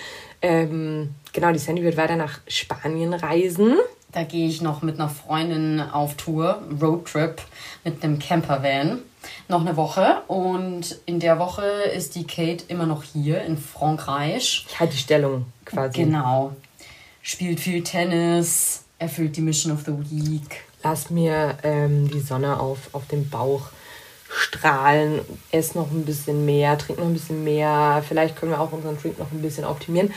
Ähm, 0.42 1.14
genau, 1.32 1.52
die 1.52 1.60
Sandy 1.60 1.84
wird 1.84 1.98
weiter 1.98 2.16
nach 2.16 2.40
Spanien 2.48 3.14
reisen. 3.14 3.78
Da 4.12 4.24
gehe 4.24 4.48
ich 4.48 4.62
noch 4.62 4.82
mit 4.82 5.00
einer 5.00 5.10
Freundin 5.10 5.80
auf 5.80 6.16
Tour, 6.16 6.62
Roadtrip 6.82 7.42
mit 7.84 8.04
einem 8.04 8.20
Campervan. 8.20 9.00
Noch 9.48 9.62
eine 9.62 9.76
Woche 9.78 10.22
und 10.28 11.00
in 11.06 11.20
der 11.20 11.40
Woche 11.40 11.66
ist 11.96 12.16
die 12.16 12.28
Kate 12.28 12.66
immer 12.68 12.86
noch 12.86 13.04
hier 13.04 13.42
in 13.42 13.58
Frankreich. 13.58 14.66
Ich 14.70 14.80
halte 14.80 14.94
die 14.94 15.00
Stellung 15.00 15.46
quasi. 15.66 16.04
Genau. 16.04 16.54
Spielt 17.24 17.60
viel 17.60 17.84
Tennis, 17.84 18.84
erfüllt 19.00 19.36
die 19.36 19.42
Mission 19.42 19.72
of 19.72 19.80
the 19.86 19.94
Week. 20.12 20.62
Lass 20.84 21.10
mir 21.10 21.58
ähm, 21.64 22.12
die 22.12 22.20
Sonne 22.20 22.60
auf, 22.60 22.94
auf 22.94 23.08
dem 23.08 23.28
Bauch 23.30 23.70
strahlen, 24.30 25.22
ess 25.52 25.74
noch 25.74 25.90
ein 25.92 26.06
bisschen 26.06 26.46
mehr, 26.46 26.78
trink 26.78 27.00
noch 27.00 27.06
ein 27.06 27.14
bisschen 27.14 27.44
mehr. 27.44 28.04
Vielleicht 28.08 28.36
können 28.36 28.52
wir 28.52 28.60
auch 28.60 28.72
unseren 28.72 28.98
Drink 28.98 29.18
noch 29.18 29.32
ein 29.32 29.42
bisschen 29.42 29.64
optimieren. 29.64 30.14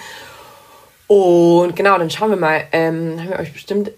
Und 1.06 1.76
genau, 1.76 1.96
dann 1.98 2.10
schauen 2.10 2.30
wir 2.30 2.36
mal. 2.36 2.66
Ähm, 2.72 3.20
haben 3.20 3.30
wir 3.30 3.38
euch 3.38 3.52
bestimmt 3.52 3.92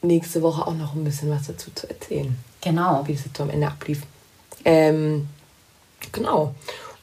nächste 0.00 0.40
Woche 0.40 0.66
auch 0.66 0.74
noch 0.74 0.94
ein 0.94 1.04
bisschen 1.04 1.30
was 1.30 1.46
dazu 1.46 1.70
zu 1.74 1.88
erzählen. 1.88 2.36
Genau. 2.62 3.06
Wie 3.06 3.12
es 3.12 3.26
jetzt 3.26 3.40
am 3.40 3.50
Ende 3.50 3.66
ablief. 3.66 4.02
Ähm, 4.64 5.28
genau. 6.12 6.54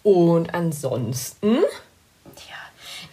Und 0.02 0.52
ansonsten. 0.54 1.60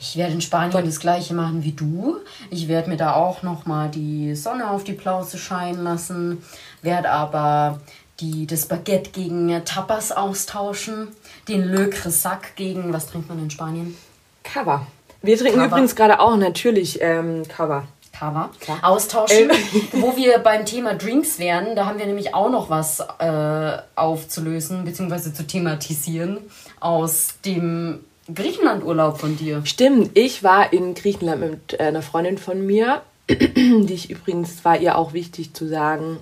Ich 0.00 0.16
werde 0.16 0.32
in 0.32 0.40
Spanien 0.40 0.84
das 0.84 1.00
gleiche 1.00 1.34
machen 1.34 1.64
wie 1.64 1.72
du. 1.72 2.18
Ich 2.50 2.68
werde 2.68 2.88
mir 2.88 2.96
da 2.96 3.14
auch 3.14 3.42
nochmal 3.42 3.88
die 3.88 4.34
Sonne 4.34 4.70
auf 4.70 4.84
die 4.84 4.92
Plauze 4.92 5.38
scheinen 5.38 5.82
lassen. 5.82 6.42
Werde 6.82 7.10
aber 7.10 7.80
die, 8.20 8.46
das 8.46 8.66
Baguette 8.66 9.10
gegen 9.10 9.64
Tapas 9.64 10.12
austauschen. 10.12 11.08
Den 11.48 11.64
Le 11.64 11.90
Cresac 11.90 12.54
gegen, 12.56 12.92
was 12.92 13.06
trinkt 13.06 13.28
man 13.28 13.38
in 13.40 13.50
Spanien? 13.50 13.96
Cava. 14.44 14.86
Wir 15.20 15.36
trinken 15.36 15.58
Kava. 15.58 15.66
übrigens 15.66 15.96
gerade 15.96 16.20
auch 16.20 16.36
natürlich 16.36 16.98
ähm, 17.00 17.42
Cava. 17.48 17.86
Cover 18.18 18.50
austauschen. 18.82 19.50
Ähm. 19.50 19.88
Wo 20.02 20.16
wir 20.16 20.38
beim 20.38 20.66
Thema 20.66 20.94
Drinks 20.94 21.38
wären, 21.38 21.76
da 21.76 21.86
haben 21.86 21.98
wir 21.98 22.06
nämlich 22.06 22.34
auch 22.34 22.50
noch 22.50 22.68
was 22.68 23.00
äh, 23.18 23.78
aufzulösen 23.94 24.84
bzw. 24.84 25.32
zu 25.32 25.46
thematisieren 25.46 26.38
aus 26.80 27.34
dem 27.44 28.00
Griechenland-Urlaub 28.34 29.18
von 29.18 29.36
dir. 29.36 29.64
Stimmt, 29.64 30.16
ich 30.16 30.42
war 30.42 30.72
in 30.72 30.94
Griechenland 30.94 31.40
mit 31.40 31.80
äh, 31.80 31.84
einer 31.84 32.02
Freundin 32.02 32.38
von 32.38 32.64
mir, 32.64 33.02
die 33.28 33.94
ich 33.94 34.10
übrigens, 34.10 34.64
war 34.64 34.78
ihr 34.78 34.96
auch 34.96 35.12
wichtig 35.12 35.54
zu 35.54 35.66
sagen, 35.66 36.18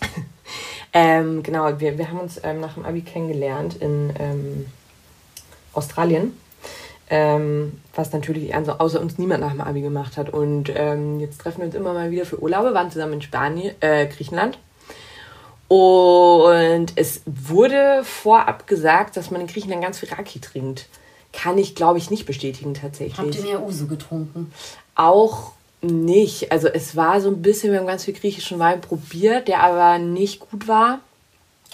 ähm, 0.92 1.42
genau, 1.42 1.80
wir, 1.80 1.98
wir 1.98 2.08
haben 2.08 2.20
uns 2.20 2.40
ähm, 2.42 2.60
nach 2.60 2.74
dem 2.74 2.84
Abi 2.84 3.02
kennengelernt 3.02 3.76
in 3.76 4.12
ähm, 4.18 4.66
Australien 5.72 6.32
ähm, 7.08 7.80
was 7.94 8.12
natürlich 8.12 8.54
also 8.54 8.72
außer 8.72 9.00
uns 9.00 9.18
niemand 9.18 9.40
nach 9.40 9.52
dem 9.52 9.60
Abi 9.60 9.80
gemacht 9.80 10.16
hat. 10.16 10.30
Und 10.30 10.70
ähm, 10.74 11.20
jetzt 11.20 11.40
treffen 11.40 11.58
wir 11.58 11.66
uns 11.66 11.74
immer 11.74 11.92
mal 11.92 12.10
wieder 12.10 12.26
für 12.26 12.42
Urlaube, 12.42 12.74
waren 12.74 12.90
zusammen 12.90 13.14
in 13.14 13.22
Spanien, 13.22 13.74
äh, 13.80 14.06
Griechenland. 14.06 14.58
Und 15.68 16.92
es 16.94 17.22
wurde 17.24 18.02
vorab 18.04 18.66
gesagt, 18.66 19.16
dass 19.16 19.30
man 19.30 19.40
in 19.40 19.46
Griechenland 19.46 19.82
ganz 19.82 19.98
viel 19.98 20.08
Raki 20.08 20.40
trinkt. 20.40 20.86
Kann 21.32 21.58
ich, 21.58 21.74
glaube 21.74 21.98
ich, 21.98 22.10
nicht 22.10 22.24
bestätigen 22.24 22.74
tatsächlich. 22.74 23.18
Habt 23.18 23.34
ihr 23.34 23.42
mehr 23.42 23.62
Uso 23.62 23.86
getrunken? 23.86 24.52
Auch 24.94 25.52
nicht. 25.82 26.52
Also 26.52 26.68
es 26.68 26.96
war 26.96 27.20
so 27.20 27.28
ein 27.28 27.42
bisschen, 27.42 27.72
wir 27.72 27.80
haben 27.80 27.86
ganz 27.86 28.04
viel 28.04 28.14
griechischen 28.14 28.58
Wein 28.58 28.80
probiert, 28.80 29.48
der 29.48 29.62
aber 29.62 29.98
nicht 29.98 30.40
gut 30.40 30.68
war. 30.68 31.00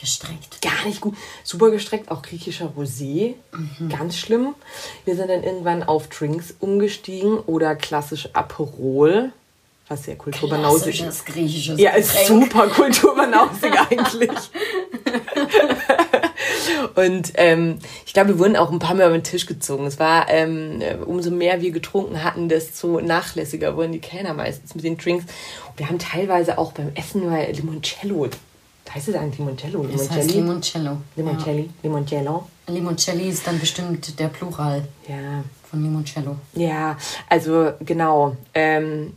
Gestreckt. 0.01 0.61
Gar 0.63 0.87
nicht 0.87 1.01
gut. 1.01 1.15
Super 1.45 1.71
gestreckt, 1.71 2.11
auch 2.11 2.23
griechischer 2.23 2.73
Rosé. 2.77 3.35
Mhm. 3.53 3.89
Ganz 3.89 4.17
schlimm. 4.17 4.55
Wir 5.05 5.15
sind 5.15 5.31
dann 5.31 5.45
irgendwann 5.45 5.83
auf 5.83 6.09
Drinks 6.09 6.55
umgestiegen 6.59 7.39
oder 7.39 7.77
klassisch 7.77 8.31
Aperol. 8.33 9.33
Was 9.89 10.05
sehr 10.05 10.17
kulturbanausig 10.17 11.03
ist. 11.03 11.27
griechisches 11.27 11.79
Ja, 11.79 11.91
ist 11.93 12.17
Getränk. 12.17 12.29
super 12.45 12.69
kulturbanausig 12.69 13.73
eigentlich. 13.91 14.31
Und 16.95 17.33
ähm, 17.35 17.79
ich 18.07 18.13
glaube, 18.15 18.31
wir 18.31 18.39
wurden 18.39 18.57
auch 18.57 18.71
ein 18.71 18.79
paar 18.79 18.95
Mal 18.95 19.07
über 19.07 19.19
den 19.19 19.25
Tisch 19.25 19.47
gezogen. 19.47 19.87
Es 19.87 19.99
war, 19.99 20.29
ähm, 20.29 20.81
umso 21.05 21.31
mehr 21.31 21.61
wir 21.61 21.71
getrunken 21.73 22.23
hatten, 22.23 22.49
desto 22.49 23.01
nachlässiger 23.01 23.77
wurden 23.77 23.93
die 23.93 23.99
Kellner 24.01 24.35
meistens 24.35 24.75
mit 24.75 24.85
den 24.85 24.97
Drinks. 24.97 25.25
Und 25.69 25.79
wir 25.79 25.89
haben 25.89 25.99
teilweise 25.99 26.59
auch 26.59 26.73
beim 26.73 26.93
Essen 26.95 27.29
mal 27.29 27.51
Limoncello 27.51 28.29
heißt 28.95 29.09
es 29.09 29.15
eigentlich 29.15 29.39
Limoncello? 29.39 29.83
Limoncelli? 29.83 30.05
Es 30.05 30.11
heißt 30.11 30.35
Limoncello. 30.35 30.99
Limoncelli. 31.17 31.63
Ja. 31.63 31.69
Limoncello. 31.83 32.47
Limoncelli 32.69 33.29
ist 33.29 33.47
dann 33.47 33.59
bestimmt 33.59 34.19
der 34.19 34.29
Plural. 34.29 34.85
Ja. 35.09 35.45
Von 35.73 35.83
Limoncello. 35.83 36.37
Ja, 36.53 36.99
also 37.31 37.73
genau. 37.81 38.37
Ähm, 38.53 39.15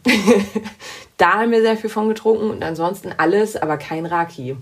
da 1.17 1.33
haben 1.33 1.51
wir 1.51 1.61
sehr 1.61 1.75
viel 1.75 1.89
von 1.89 2.07
getrunken 2.07 2.49
und 2.49 2.63
ansonsten 2.63 3.11
alles, 3.17 3.57
aber 3.57 3.75
kein 3.75 4.05
Raki. 4.05 4.55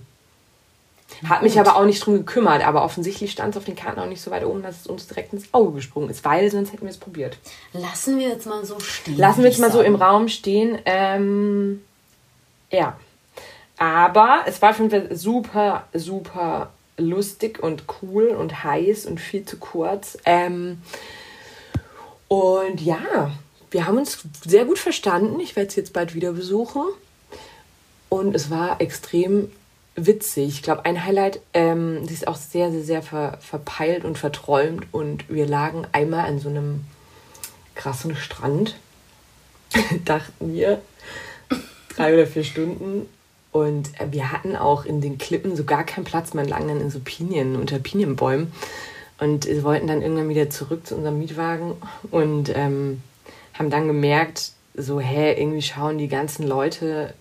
Hat 1.30 1.42
Gut. 1.42 1.44
mich 1.44 1.60
aber 1.60 1.76
auch 1.76 1.86
nicht 1.86 2.04
drum 2.04 2.16
gekümmert, 2.16 2.66
aber 2.66 2.84
offensichtlich 2.84 3.30
stand 3.30 3.52
es 3.52 3.58
auf 3.58 3.66
den 3.66 3.76
Karten 3.76 4.00
auch 4.00 4.08
nicht 4.08 4.22
so 4.22 4.32
weit 4.32 4.44
oben, 4.44 4.64
dass 4.64 4.82
es 4.82 4.88
uns 4.88 5.06
direkt 5.06 5.34
ins 5.34 5.54
Auge 5.54 5.74
gesprungen 5.74 6.10
ist, 6.10 6.26
weil 6.26 6.50
sonst 6.50 6.74
hätten 6.74 6.82
wir 6.82 6.90
es 6.90 6.98
probiert. 6.98 7.38
Lassen 7.74 8.18
wir 8.18 8.30
jetzt 8.30 8.48
mal 8.48 8.66
so 8.66 8.80
stehen. 8.80 9.16
Lassen 9.20 9.44
wir 9.44 9.52
jetzt 9.52 9.60
mal 9.60 9.72
sagen. 9.72 9.84
so 9.84 9.88
im 9.88 9.94
Raum 9.94 10.30
stehen. 10.30 10.80
Ähm, 10.86 11.84
ja. 12.72 12.98
Aber 13.78 14.46
es 14.48 14.64
war 14.64 14.74
schon 14.74 14.90
super, 15.12 15.84
super 15.94 16.72
lustig 16.98 17.62
und 17.62 17.84
cool 18.02 18.30
und 18.30 18.64
heiß 18.64 19.06
und 19.06 19.20
viel 19.20 19.46
zu 19.46 19.58
kurz. 19.58 20.18
Ähm, 20.26 20.82
und 22.34 22.82
ja, 22.82 23.30
wir 23.70 23.86
haben 23.86 24.00
uns 24.00 24.26
sehr 24.44 24.66
gut 24.66 24.80
verstanden. 24.80 25.40
Ich 25.40 25.56
werde 25.56 25.70
es 25.70 25.76
jetzt 25.76 25.94
bald 25.94 26.16
wieder 26.16 26.32
besuchen. 26.32 26.82
Und 28.10 28.34
es 28.34 28.50
war 28.50 28.82
extrem 28.82 29.52
witzig. 29.96 30.48
Ich 30.48 30.64
glaube, 30.64 30.84
ein 30.86 31.06
Highlight, 31.06 31.42
ähm, 31.54 32.08
sie 32.08 32.14
ist 32.16 32.28
auch 32.28 32.36
sehr, 32.36 32.72
sehr, 32.72 32.84
sehr 32.84 33.04
ver, 33.04 33.38
verpeilt 33.40 34.04
und 34.04 34.18
verträumt. 34.18 34.88
Und 34.92 35.30
wir 35.30 35.46
lagen 35.46 35.86
einmal 35.92 36.26
an 36.26 36.40
so 36.40 36.50
einem 36.50 36.86
krassen 37.76 38.16
Strand, 38.16 38.78
dachten 40.04 40.56
wir, 40.56 40.82
drei 41.96 42.16
oder 42.16 42.26
vier 42.26 42.44
Stunden 42.44 43.08
und 43.52 43.92
wir 44.10 44.32
hatten 44.32 44.56
auch 44.56 44.86
in 44.86 45.02
den 45.02 45.20
Klippen 45.20 45.56
so 45.56 45.66
gar 45.66 45.84
keinen 45.84 46.06
Platz. 46.06 46.34
Man 46.34 46.48
lagen 46.48 46.68
dann 46.68 46.82
in 46.82 46.90
so 46.90 47.00
Pinien, 47.00 47.56
unter 47.56 47.78
Pinienbäumen. 47.78 48.52
Und 49.20 49.46
wir 49.46 49.64
wollten 49.64 49.88
dann 49.88 50.02
irgendwann 50.02 50.30
wieder 50.30 50.50
zurück 50.50 50.88
zu 50.88 50.96
unserem 50.96 51.20
Mietwagen 51.20 51.74
und 52.12 52.52
ähm, 52.56 53.02
haben 53.54 53.70
dann 53.70 53.88
gemerkt, 53.88 54.52
so, 54.76 55.00
hä, 55.00 55.34
irgendwie 55.40 55.62
schauen 55.62 55.98
die 55.98 56.08
ganzen 56.08 56.48
Leute 56.48 57.14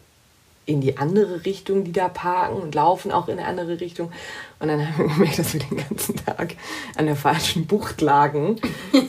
in 0.64 0.80
die 0.80 0.96
andere 0.96 1.44
Richtung, 1.44 1.84
die 1.84 1.92
da 1.92 2.08
parken 2.08 2.56
und 2.56 2.74
laufen 2.74 3.12
auch 3.12 3.28
in 3.28 3.38
eine 3.38 3.46
andere 3.46 3.80
Richtung. 3.80 4.12
Und 4.58 4.68
dann 4.68 4.88
haben 4.88 5.08
wir 5.08 5.14
gemerkt, 5.14 5.38
dass 5.38 5.52
wir 5.52 5.60
den 5.60 5.76
ganzen 5.76 6.16
Tag 6.16 6.54
an 6.96 7.06
der 7.06 7.16
falschen 7.16 7.66
Bucht 7.66 8.00
lagen. 8.00 8.60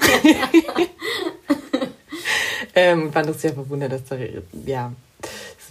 ähm, 2.76 3.12
fand 3.14 3.30
das 3.30 3.42
sehr 3.42 3.54
verwundert, 3.54 3.92
dass 3.92 4.06
da, 4.06 4.18
ja, 4.66 4.92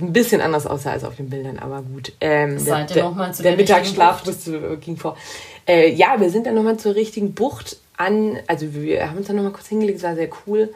ein 0.00 0.12
bisschen 0.12 0.40
anders 0.40 0.66
aussah 0.66 0.92
als 0.92 1.04
auf 1.04 1.16
den 1.16 1.30
Bildern, 1.30 1.58
aber 1.58 1.82
gut. 1.82 2.12
Ähm, 2.20 2.58
Seid 2.58 2.90
der, 2.90 2.96
ihr 2.98 3.02
noch 3.04 3.14
mal 3.14 3.32
zu 3.34 3.42
der, 3.42 3.52
der 3.52 3.58
Mittagsschlaf 3.58 4.24
musste, 4.24 4.78
ging 4.78 4.96
vor. 4.96 5.16
Äh, 5.66 5.92
ja, 5.92 6.20
wir 6.20 6.30
sind 6.30 6.46
dann 6.46 6.54
nochmal 6.54 6.78
zur 6.78 6.94
richtigen 6.94 7.34
Bucht 7.34 7.76
an. 7.96 8.38
Also 8.46 8.74
wir 8.74 9.08
haben 9.08 9.18
uns 9.18 9.26
dann 9.26 9.36
nochmal 9.36 9.52
kurz 9.52 9.68
hingelegt, 9.68 9.98
es 9.98 10.04
war 10.04 10.14
sehr 10.14 10.30
cool. 10.46 10.72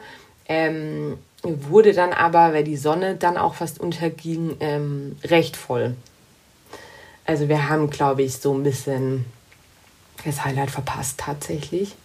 Ähm, 0.47 1.17
wurde 1.43 1.93
dann 1.93 2.13
aber, 2.13 2.53
weil 2.53 2.63
die 2.63 2.77
Sonne 2.77 3.15
dann 3.15 3.37
auch 3.37 3.55
fast 3.55 3.79
unterging, 3.79 4.55
ähm, 4.59 5.17
recht 5.23 5.55
voll. 5.55 5.95
Also 7.25 7.49
wir 7.49 7.69
haben, 7.69 7.89
glaube 7.89 8.23
ich, 8.23 8.37
so 8.37 8.53
ein 8.53 8.63
bisschen 8.63 9.25
das 10.25 10.45
Highlight 10.45 10.71
verpasst 10.71 11.19
tatsächlich. 11.19 11.95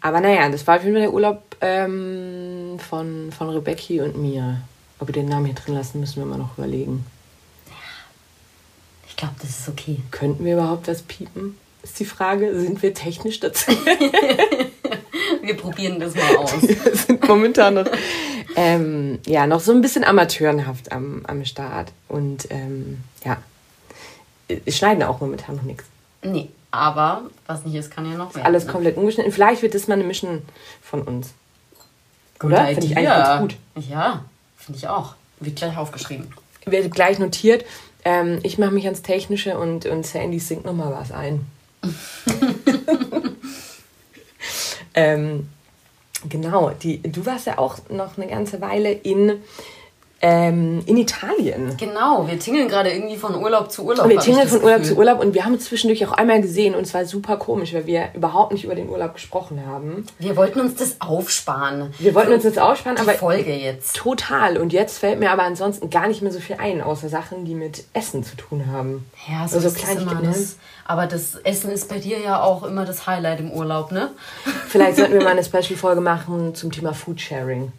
Aber 0.00 0.20
naja, 0.20 0.48
das 0.48 0.66
war 0.66 0.76
auf 0.76 0.82
jeden 0.84 0.94
Fall 0.94 1.02
der 1.02 1.12
Urlaub 1.12 1.42
ähm, 1.60 2.78
von, 2.78 3.30
von 3.30 3.50
Rebecca 3.50 4.02
und 4.04 4.18
mir. 4.18 4.62
Ob 5.02 5.08
wir 5.08 5.14
den 5.14 5.26
Namen 5.26 5.46
hier 5.46 5.56
drin 5.56 5.74
lassen, 5.74 5.98
müssen 5.98 6.18
wir 6.18 6.26
mal 6.26 6.38
noch 6.38 6.56
überlegen. 6.56 7.04
Ich 9.08 9.16
glaube, 9.16 9.34
das 9.42 9.50
ist 9.50 9.68
okay. 9.68 9.98
Könnten 10.12 10.44
wir 10.44 10.52
überhaupt 10.52 10.86
was 10.86 11.02
piepen? 11.02 11.58
Ist 11.82 11.98
die 11.98 12.04
Frage. 12.04 12.56
Sind 12.60 12.84
wir 12.84 12.94
technisch 12.94 13.40
dazu? 13.40 13.72
wir 15.42 15.56
probieren 15.56 15.98
das 15.98 16.14
mal 16.14 16.36
aus. 16.36 16.62
Wir 16.62 16.94
sind 16.94 17.26
momentan 17.26 17.74
noch, 17.74 17.86
ähm, 18.54 19.18
ja, 19.26 19.48
noch 19.48 19.58
so 19.58 19.72
ein 19.72 19.80
bisschen 19.80 20.04
amateurenhaft 20.04 20.92
am, 20.92 21.26
am 21.26 21.44
Start. 21.44 21.90
Und 22.06 22.46
ähm, 22.50 23.02
ja, 23.24 23.38
wir 24.46 24.72
schneiden 24.72 25.02
auch 25.02 25.18
momentan 25.20 25.56
noch 25.56 25.64
nichts. 25.64 25.82
Nee, 26.22 26.48
aber 26.70 27.22
was 27.48 27.64
nicht 27.64 27.74
ist, 27.74 27.90
kann 27.90 28.08
ja 28.08 28.16
noch 28.16 28.36
werden. 28.36 28.46
Alles 28.46 28.66
ne? 28.66 28.70
komplett 28.70 28.96
umgeschnitten. 28.96 29.32
Vielleicht 29.32 29.62
wird 29.62 29.74
das 29.74 29.88
mal 29.88 29.94
eine 29.94 30.04
Mission 30.04 30.42
von 30.80 31.02
uns. 31.02 31.30
Oder? 32.40 32.66
Finde 32.66 32.86
ich 32.86 32.96
eigentlich 32.96 33.08
ganz 33.08 33.40
gut. 33.40 33.56
Ja. 33.90 34.24
Finde 34.64 34.78
ich 34.78 34.88
auch. 34.88 35.14
Wird 35.40 35.56
gleich 35.56 35.76
aufgeschrieben. 35.76 36.32
Wird 36.64 36.94
gleich 36.94 37.18
notiert. 37.18 37.64
Ähm, 38.04 38.38
ich 38.42 38.58
mache 38.58 38.72
mich 38.72 38.84
ans 38.84 39.02
Technische 39.02 39.58
und, 39.58 39.86
und 39.86 40.06
Sandy 40.06 40.38
singt 40.38 40.64
nochmal 40.64 40.92
was 40.92 41.12
ein. 41.12 41.46
ähm, 44.94 45.48
genau, 46.28 46.70
die, 46.70 47.02
du 47.02 47.26
warst 47.26 47.46
ja 47.46 47.58
auch 47.58 47.78
noch 47.88 48.16
eine 48.16 48.28
ganze 48.28 48.60
Weile 48.60 48.92
in 48.92 49.42
ähm, 50.24 50.82
in 50.86 50.96
Italien. 50.96 51.76
Genau, 51.76 52.28
wir 52.28 52.38
tingeln 52.38 52.68
gerade 52.68 52.92
irgendwie 52.92 53.16
von 53.16 53.34
Urlaub 53.34 53.72
zu 53.72 53.84
Urlaub. 53.84 54.08
Wir 54.08 54.20
tingeln 54.20 54.46
von 54.46 54.62
Urlaub 54.62 54.84
zu 54.84 54.96
Urlaub 54.96 55.20
und 55.20 55.34
wir 55.34 55.44
haben 55.44 55.54
uns 55.54 55.64
zwischendurch 55.64 56.06
auch 56.06 56.12
einmal 56.12 56.40
gesehen 56.40 56.76
und 56.76 56.82
es 56.82 56.94
war 56.94 57.04
super 57.04 57.36
komisch, 57.36 57.74
weil 57.74 57.86
wir 57.86 58.08
überhaupt 58.14 58.52
nicht 58.52 58.62
über 58.62 58.76
den 58.76 58.88
Urlaub 58.88 59.14
gesprochen 59.14 59.66
haben. 59.66 60.06
Wir 60.20 60.36
wollten 60.36 60.60
uns 60.60 60.76
das 60.76 61.00
aufsparen. 61.00 61.92
Wir 61.98 62.14
wollten 62.14 62.32
uns 62.32 62.44
das 62.44 62.56
aufsparen, 62.56 62.96
Die 62.96 63.02
aber 63.02 63.14
Folge 63.14 63.52
jetzt. 63.52 63.96
total. 63.96 64.58
Und 64.58 64.72
jetzt 64.72 64.98
fällt 64.98 65.18
mir 65.18 65.32
aber 65.32 65.42
ansonsten 65.42 65.90
gar 65.90 66.06
nicht 66.06 66.22
mehr 66.22 66.30
so 66.30 66.38
viel 66.38 66.56
ein, 66.56 66.82
außer 66.82 67.08
Sachen, 67.08 67.44
die 67.44 67.56
mit 67.56 67.84
Essen 67.92 68.22
zu 68.22 68.36
tun 68.36 68.66
haben. 68.70 69.04
Ja, 69.28 69.48
so 69.48 69.56
also 69.56 69.68
ist 69.68 69.82
das 69.82 69.96
immer. 69.96 70.22
Das, 70.22 70.56
aber 70.84 71.06
das 71.06 71.34
Essen 71.42 71.72
ist 71.72 71.88
bei 71.88 71.98
dir 71.98 72.20
ja 72.20 72.40
auch 72.40 72.62
immer 72.62 72.84
das 72.84 73.08
Highlight 73.08 73.40
im 73.40 73.50
Urlaub, 73.50 73.90
ne? 73.90 74.10
Vielleicht 74.68 74.98
sollten 74.98 75.14
wir 75.14 75.22
mal 75.24 75.30
eine 75.30 75.42
Special-Folge 75.44 76.00
machen 76.00 76.54
zum 76.54 76.70
Thema 76.70 76.94
Food 76.94 77.20
Sharing. 77.20 77.72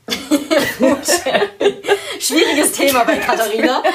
Schwieriges 2.23 2.71
Thema 2.71 3.03
bei 3.03 3.17
Katharina. 3.17 3.83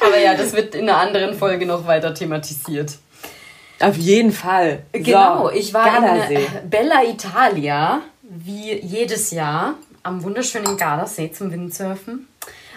Aber 0.00 0.18
ja, 0.18 0.34
das 0.34 0.52
wird 0.52 0.74
in 0.74 0.88
einer 0.88 0.98
anderen 0.98 1.34
Folge 1.34 1.64
noch 1.66 1.86
weiter 1.86 2.12
thematisiert. 2.12 2.98
Auf 3.80 3.96
jeden 3.96 4.32
Fall. 4.32 4.82
Genau, 4.92 5.44
So, 5.48 5.50
ich 5.54 5.72
war 5.72 5.86
Gardasee. 5.86 6.46
in 6.62 6.70
Bella 6.70 7.04
Italia, 7.04 8.02
wie 8.22 8.74
jedes 8.80 9.30
Jahr, 9.30 9.74
am 10.02 10.22
wunderschönen 10.22 10.76
Gardasee 10.76 11.32
zum 11.32 11.50
Windsurfen. 11.50 12.28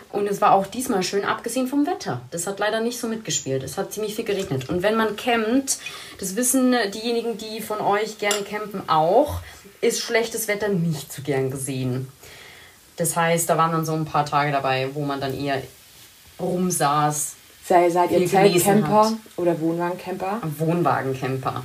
Und 0.09 0.27
es 0.27 0.39
war 0.39 0.53
auch 0.53 0.65
diesmal 0.67 1.03
schön, 1.03 1.25
abgesehen 1.25 1.67
vom 1.67 1.85
Wetter. 1.85 2.21
Das 2.31 2.47
hat 2.47 2.59
leider 2.59 2.79
nicht 2.79 2.97
so 2.97 3.07
mitgespielt. 3.07 3.61
Es 3.61 3.77
hat 3.77 3.91
ziemlich 3.91 4.15
viel 4.15 4.23
geregnet. 4.23 4.69
Und 4.69 4.81
wenn 4.81 4.95
man 4.95 5.17
campt, 5.17 5.79
das 6.19 6.37
wissen 6.37 6.73
diejenigen, 6.93 7.37
die 7.37 7.59
von 7.61 7.81
euch 7.81 8.17
gerne 8.17 8.41
campen, 8.49 8.83
auch, 8.87 9.41
ist 9.81 9.99
schlechtes 10.01 10.47
Wetter 10.47 10.69
nicht 10.69 11.11
so 11.11 11.21
gern 11.21 11.51
gesehen. 11.51 12.07
Das 12.97 13.15
heißt, 13.15 13.49
da 13.49 13.57
waren 13.57 13.71
dann 13.71 13.85
so 13.85 13.93
ein 13.93 14.05
paar 14.05 14.25
Tage 14.25 14.51
dabei, 14.51 14.89
wo 14.93 15.05
man 15.05 15.21
dann 15.21 15.39
eher 15.39 15.61
rumsaß. 16.39 17.35
Sei, 17.65 17.89
seid 17.89 18.11
ihr 18.11 18.27
Zeltcamper 18.27 19.13
oder 19.35 19.59
Wohnwagencamper? 19.59 20.41
Wohnwagencamper. 20.57 21.63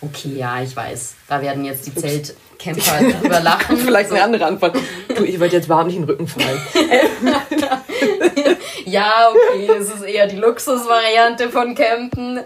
Okay, 0.00 0.36
ja, 0.36 0.62
ich 0.62 0.74
weiß. 0.74 1.14
Da 1.28 1.40
werden 1.40 1.64
jetzt 1.64 1.86
die 1.86 1.94
Zeltcamper 1.94 3.12
drüber 3.20 3.40
lachen. 3.40 3.76
Vielleicht 3.76 4.10
eine 4.10 4.22
andere 4.22 4.46
Antwort. 4.46 4.76
Du, 5.14 5.24
ich 5.24 5.38
wollte 5.38 5.56
jetzt 5.56 5.68
nicht 5.68 5.96
in 5.96 6.02
den 6.02 6.04
Rücken 6.04 6.26
fallen. 6.26 6.60
Ja, 8.92 9.30
okay, 9.30 9.70
es 9.78 9.88
ist 9.88 10.02
eher 10.02 10.26
die 10.26 10.36
Luxusvariante 10.36 11.48
von 11.48 11.74
Campen. 11.74 12.38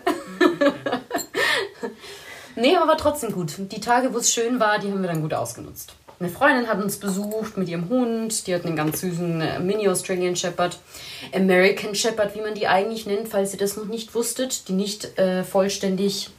nee, 2.54 2.76
aber 2.76 2.86
war 2.86 2.96
trotzdem 2.96 3.32
gut. 3.32 3.54
Die 3.58 3.80
Tage, 3.80 4.14
wo 4.14 4.18
es 4.18 4.32
schön 4.32 4.60
war, 4.60 4.78
die 4.78 4.92
haben 4.92 5.02
wir 5.02 5.08
dann 5.08 5.22
gut 5.22 5.34
ausgenutzt. 5.34 5.95
Eine 6.18 6.30
Freundin 6.30 6.66
hat 6.66 6.82
uns 6.82 6.96
besucht 6.96 7.58
mit 7.58 7.68
ihrem 7.68 7.90
Hund. 7.90 8.46
Die 8.46 8.54
hat 8.54 8.64
einen 8.64 8.76
ganz 8.76 9.00
süßen 9.02 9.40
äh, 9.40 9.58
Mini-Australian 9.60 10.34
Shepherd. 10.34 10.78
American 11.34 11.94
Shepherd, 11.94 12.34
wie 12.34 12.40
man 12.40 12.54
die 12.54 12.66
eigentlich 12.66 13.06
nennt, 13.06 13.28
falls 13.28 13.52
ihr 13.52 13.58
das 13.58 13.76
noch 13.76 13.84
nicht 13.84 14.14
wusstet. 14.14 14.68
Die 14.68 14.72
nicht 14.72 15.18
äh, 15.18 15.44
vollständig, 15.44 16.30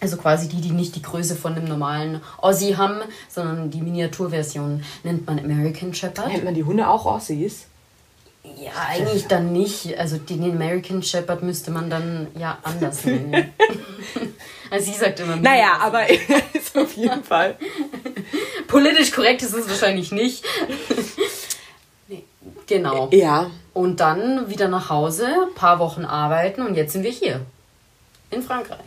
also 0.00 0.16
quasi 0.16 0.48
die, 0.48 0.62
die 0.62 0.70
nicht 0.70 0.96
die 0.96 1.02
Größe 1.02 1.36
von 1.36 1.54
einem 1.54 1.66
normalen 1.66 2.22
Aussie 2.38 2.76
haben, 2.78 3.00
sondern 3.28 3.70
die 3.70 3.82
Miniaturversion 3.82 4.82
nennt 5.02 5.26
man 5.26 5.38
American 5.38 5.92
Shepherd. 5.92 6.28
Nennt 6.28 6.44
man 6.44 6.54
die 6.54 6.64
Hunde 6.64 6.88
auch 6.88 7.04
Aussies? 7.04 7.66
Ja, 8.44 8.72
eigentlich 8.88 9.26
dann 9.26 9.52
nicht. 9.52 9.98
Also 9.98 10.18
den 10.18 10.44
American 10.44 11.02
Shepherd 11.02 11.42
müsste 11.42 11.70
man 11.70 11.88
dann 11.88 12.28
ja 12.38 12.58
anders 12.62 13.04
nennen. 13.04 13.52
also 14.70 14.92
sie 14.92 14.98
sagt 14.98 15.20
immer. 15.20 15.36
Naja, 15.36 15.78
aber 15.80 16.08
ist 16.52 16.76
auf 16.76 16.94
jeden 16.94 17.24
Fall. 17.24 17.56
Politisch 18.68 19.12
korrekt 19.12 19.42
ist 19.42 19.54
es 19.54 19.68
wahrscheinlich 19.68 20.12
nicht. 20.12 20.44
Nee, 22.08 22.24
genau. 22.66 23.08
Ja. 23.12 23.50
Und 23.72 24.00
dann 24.00 24.48
wieder 24.48 24.68
nach 24.68 24.90
Hause, 24.90 25.26
paar 25.54 25.78
Wochen 25.78 26.04
arbeiten 26.04 26.62
und 26.62 26.74
jetzt 26.74 26.92
sind 26.92 27.02
wir 27.02 27.10
hier. 27.10 27.40
In 28.30 28.42
Frankreich. 28.42 28.78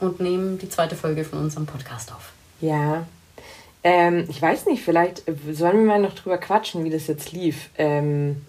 Und 0.00 0.20
nehmen 0.20 0.58
die 0.58 0.68
zweite 0.68 0.96
Folge 0.96 1.24
von 1.24 1.38
unserem 1.38 1.66
Podcast 1.66 2.12
auf. 2.12 2.32
Ja. 2.60 3.06
Ähm, 3.82 4.26
ich 4.28 4.40
weiß 4.40 4.66
nicht, 4.66 4.82
vielleicht 4.82 5.22
sollen 5.52 5.78
wir 5.78 5.86
mal 5.86 6.00
noch 6.00 6.14
drüber 6.14 6.38
quatschen, 6.38 6.84
wie 6.84 6.90
das 6.90 7.06
jetzt 7.06 7.32
lief. 7.32 7.70
Ähm, 7.78 8.44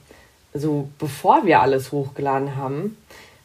so 0.55 0.89
bevor 0.97 1.45
wir 1.45 1.61
alles 1.61 1.91
hochgeladen 1.91 2.55
haben. 2.55 2.97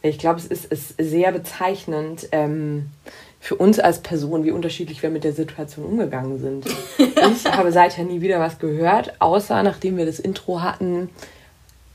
Ich 0.02 0.18
glaube, 0.18 0.38
es 0.38 0.46
ist, 0.46 0.66
ist 0.66 0.94
sehr 0.98 1.32
bezeichnend 1.32 2.28
ähm, 2.32 2.90
für 3.38 3.56
uns 3.56 3.78
als 3.78 4.00
Person, 4.00 4.44
wie 4.44 4.50
unterschiedlich 4.50 5.02
wir 5.02 5.10
mit 5.10 5.24
der 5.24 5.32
Situation 5.32 5.84
umgegangen 5.84 6.38
sind. 6.38 6.66
ich 6.98 7.52
habe 7.52 7.72
seither 7.72 8.04
nie 8.04 8.20
wieder 8.20 8.40
was 8.40 8.58
gehört, 8.58 9.14
außer 9.18 9.62
nachdem 9.62 9.96
wir 9.96 10.06
das 10.06 10.18
Intro 10.18 10.62
hatten, 10.62 11.10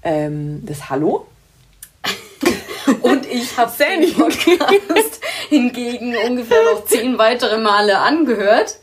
ähm, 0.04 0.63
das 0.65 0.89
Hallo. 0.89 1.25
Und 3.01 3.25
ich 3.25 3.58
habe 3.58 3.71
Sandy. 3.71 4.12
Podcast 4.12 5.21
hingegen 5.49 6.15
ungefähr 6.28 6.63
noch 6.73 6.86
zehn 6.88 7.17
weitere 7.17 7.58
Male 7.58 7.99
angehört, 7.99 8.80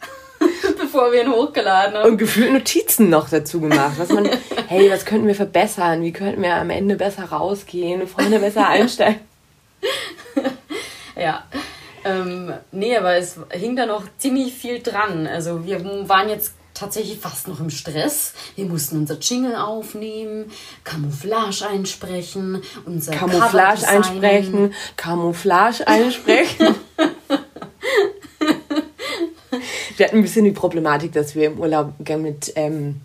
bevor 0.79 1.13
wir 1.13 1.23
ihn 1.23 1.33
hochgeladen 1.33 1.97
haben. 1.97 2.11
und 2.11 2.19
gefühlt 2.19 2.53
Notizen 2.53 3.11
noch 3.11 3.29
dazu 3.29 3.61
gemacht. 3.61 3.95
Was 3.99 4.11
man, 4.11 4.29
hey, 4.69 4.91
was 4.91 5.05
könnten 5.05 5.27
wir 5.27 5.35
verbessern? 5.35 6.03
Wie 6.03 6.13
könnten 6.13 6.43
wir 6.43 6.55
am 6.55 6.71
Ende 6.71 6.97
besser 6.97 7.25
rausgehen, 7.25 8.07
vorne 8.07 8.39
besser 8.39 8.67
einsteigen? 8.69 9.21
Ja. 11.17 11.45
Ähm, 12.05 12.53
nee, 12.73 12.97
aber 12.97 13.15
es 13.15 13.37
hing 13.53 13.77
da 13.77 13.87
noch 13.87 14.05
ziemlich 14.19 14.53
viel 14.55 14.83
dran. 14.83 15.27
Also 15.27 15.65
wir 15.65 15.85
waren 16.09 16.29
jetzt 16.29 16.55
tatsächlich 16.75 17.19
fast 17.19 17.49
noch 17.49 17.61
im 17.61 17.71
Stress. 17.71 18.35
Wir 18.57 18.65
mussten 18.67 18.97
unser 18.97 19.19
Jingle 19.19 19.55
aufnehmen, 19.55 20.51
Camouflage 20.85 21.67
einsprechen, 21.69 22.63
unser 22.87 23.13
Camouflage 23.13 23.87
einsprechen, 23.87 24.75
Camouflage 24.97 25.87
einsprechen. 25.87 26.75
Wir 30.03 30.09
hatten 30.09 30.17
ein 30.17 30.23
bisschen 30.23 30.45
die 30.45 30.51
Problematik, 30.51 31.13
dass 31.13 31.37
wir 31.37 31.47
im 31.47 31.61
Urlaub 31.61 31.93
mit 32.19 32.55
ähm, 32.57 33.03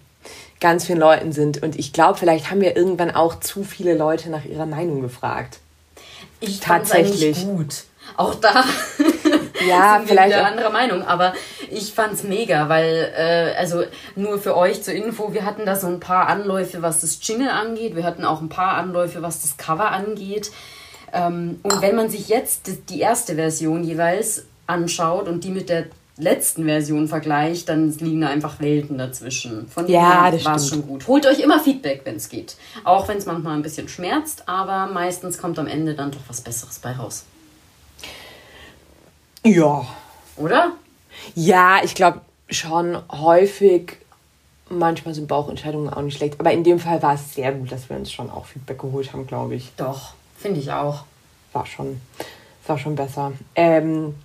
ganz 0.60 0.88
vielen 0.88 0.98
Leuten 0.98 1.32
sind. 1.32 1.62
Und 1.62 1.78
ich 1.78 1.94
glaube, 1.94 2.18
vielleicht 2.18 2.50
haben 2.50 2.60
wir 2.60 2.76
irgendwann 2.76 3.12
auch 3.12 3.40
zu 3.40 3.64
viele 3.64 3.94
Leute 3.94 4.32
nach 4.32 4.46
ihrer 4.46 4.66
Meinung 4.66 5.04
gefragt. 5.04 5.60
Ich 6.40 6.60
Tatsächlich. 6.60 7.46
gut. 7.46 7.84
Auch 8.16 8.34
da 8.34 8.66
Ja, 9.68 9.98
sind 9.98 10.02
wir 10.02 10.08
vielleicht 10.08 10.30
wieder 10.30 10.48
anderer 10.48 10.72
Meinung, 10.72 11.04
aber 11.04 11.34
ich 11.70 11.94
fand's 11.94 12.24
mega, 12.24 12.68
weil, 12.68 13.14
äh, 13.16 13.54
also 13.60 13.84
nur 14.16 14.40
für 14.40 14.58
euch 14.58 14.82
zur 14.82 14.96
Info, 14.96 15.36
wir 15.36 15.46
hatten 15.46 15.68
da 15.68 15.76
so 15.76 15.86
ein 15.86 16.00
paar 16.00 16.28
Anläufe, 16.28 16.82
was 16.82 17.02
das 17.02 17.20
Jingle 17.22 17.50
angeht, 17.50 17.96
wir 17.96 18.06
hatten 18.06 18.26
auch 18.26 18.42
ein 18.42 18.50
paar 18.50 18.74
Anläufe, 18.74 19.22
was 19.22 19.44
das 19.44 19.58
Cover 19.58 19.92
angeht. 19.92 20.50
Ähm, 21.14 21.60
und 21.62 21.80
wenn 21.84 21.96
man 21.96 22.10
sich 22.10 22.28
jetzt 22.28 22.90
die 22.90 23.02
erste 23.02 23.36
Version 23.36 23.84
jeweils 23.84 24.46
anschaut 24.66 25.28
und 25.28 25.44
die 25.44 25.52
mit 25.52 25.70
der 25.70 25.86
letzten 26.18 26.66
Version 26.66 27.08
vergleicht, 27.08 27.70
dann 27.70 27.92
liegen 28.00 28.22
da 28.22 28.28
einfach 28.30 28.60
Welten 28.60 28.98
dazwischen. 28.98 29.68
Von 29.70 29.88
Ja, 29.88 30.32
das 30.32 30.44
war's 30.46 30.68
stimmt. 30.68 30.84
schon 30.84 30.90
gut. 30.92 31.08
Holt 31.08 31.26
euch 31.26 31.40
immer 31.40 31.60
Feedback, 31.60 32.02
wenn 32.06 32.16
es 32.16 32.30
geht. 32.30 32.56
Auch 32.84 33.08
wenn 33.08 33.18
es 33.18 33.26
manchmal 33.26 33.56
ein 33.56 33.62
bisschen 33.62 33.88
schmerzt, 33.88 34.48
aber 34.50 34.88
meistens 34.92 35.38
kommt 35.38 35.60
am 35.60 35.68
Ende 35.68 35.94
dann 35.94 36.12
doch 36.12 36.20
was 36.28 36.42
Besseres 36.42 36.80
bei 36.80 36.92
raus. 36.94 37.26
Ja. 39.44 39.86
Oder? 40.36 40.74
Ja, 41.36 41.80
ich 41.84 41.96
glaube 41.96 42.22
schon 42.50 42.98
häufig. 43.12 43.98
Manchmal 44.70 45.14
sind 45.14 45.28
Bauchentscheidungen 45.28 45.92
auch 45.94 46.02
nicht 46.02 46.18
schlecht. 46.18 46.40
Aber 46.40 46.52
in 46.52 46.64
dem 46.64 46.80
Fall 46.80 47.02
war 47.02 47.14
es 47.14 47.34
sehr 47.34 47.54
gut, 47.54 47.72
dass 47.72 47.90
wir 47.90 47.96
uns 47.98 48.12
schon 48.12 48.30
auch 48.30 48.46
Feedback 48.46 48.80
geholt 48.80 49.14
haben, 49.14 49.26
glaube 49.26 49.56
ich. 49.56 49.72
Doch, 49.78 50.14
finde 50.38 50.60
ich 50.60 50.72
auch. 50.72 51.06
war 51.54 51.66
schon, 51.66 52.02
war 52.68 52.78
schon 52.78 52.96
besser. 52.96 53.32
Ähm, 53.56 54.16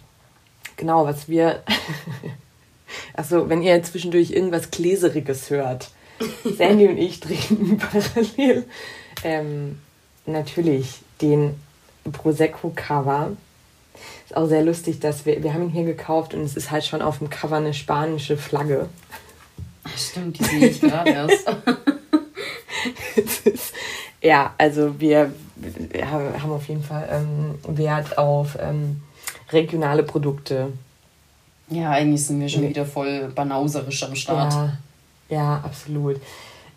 genau, 0.77 1.05
was 1.05 1.29
wir. 1.29 1.63
Achso, 3.15 3.49
wenn 3.49 3.63
ihr 3.63 3.83
zwischendurch 3.83 4.31
irgendwas 4.31 4.71
Gläseriges 4.71 5.51
hört. 5.51 5.91
Sandy 6.57 6.87
und 6.89 6.99
ich 6.99 7.21
trinken 7.21 7.79
parallel 7.79 8.65
ähm, 9.25 9.79
natürlich 10.27 11.01
den 11.21 11.55
Prosecco 12.13 12.71
Cover. 12.75 13.33
Ist 14.27 14.37
auch 14.37 14.47
sehr 14.47 14.63
lustig, 14.63 15.01
dass 15.01 15.27
wir, 15.27 15.43
wir 15.43 15.53
haben 15.55 15.65
ihn 15.65 15.71
hier 15.71 15.85
gekauft 15.85 16.35
und 16.35 16.43
es 16.43 16.57
ist 16.57 16.71
halt 16.71 16.85
schon 16.85 17.03
auf 17.03 17.19
dem 17.19 17.31
Cover 17.31 17.57
eine 17.57 17.75
spanische 17.75 18.37
Flagge. 18.37 18.89
Stimmt, 19.97 20.39
die 20.39 20.45
sehe 20.45 20.69
ich 20.69 20.81
gerade 20.81 21.11
erst. 21.11 21.49
Ist- 23.45 23.75
ja, 24.21 24.55
also 24.59 25.01
wir, 25.01 25.33
wir 25.57 26.11
haben 26.11 26.53
auf 26.53 26.69
jeden 26.69 26.85
Fall 26.85 27.09
ähm, 27.11 27.59
Wert 27.77 28.17
auf 28.19 28.57
ähm, 28.61 29.03
regionale 29.53 30.03
Produkte. 30.03 30.73
Ja, 31.69 31.91
eigentlich 31.91 32.27
sind 32.27 32.41
wir 32.41 32.49
schon 32.49 32.69
wieder 32.69 32.85
voll 32.85 33.31
banauserisch 33.35 34.03
am 34.03 34.15
Start. 34.15 34.53
Ja, 34.53 34.73
ja, 35.29 35.61
absolut. 35.65 36.21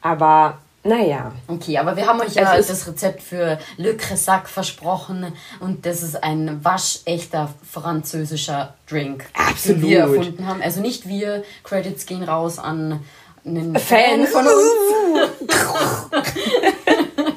Aber 0.02 0.60
naja, 0.84 1.32
Okay, 1.48 1.80
aber 1.80 1.98
wir 1.98 2.06
haben 2.06 2.22
euch 2.22 2.36
ja 2.36 2.56
das 2.56 2.88
Rezept 2.88 3.24
für 3.24 3.58
Le 3.78 3.98
Cressac 3.98 4.48
versprochen 4.48 5.34
und 5.60 5.86
das 5.88 6.04
ist 6.04 6.24
ein 6.24 6.64
waschechter 6.64 7.52
französischer 7.68 8.76
Drink, 8.88 9.26
Absolut. 9.34 9.82
den 9.82 9.90
wir 9.90 10.00
erfunden 10.02 10.46
haben. 10.46 10.62
Also 10.62 10.82
nicht 10.82 11.08
wir, 11.08 11.44
Credits 11.64 12.06
gehen 12.06 12.22
raus 12.22 12.60
an 12.60 13.00
einen 13.44 13.76
Fan, 13.76 14.26
Fan 14.26 14.28
von 14.28 14.46
uns. 14.46 14.72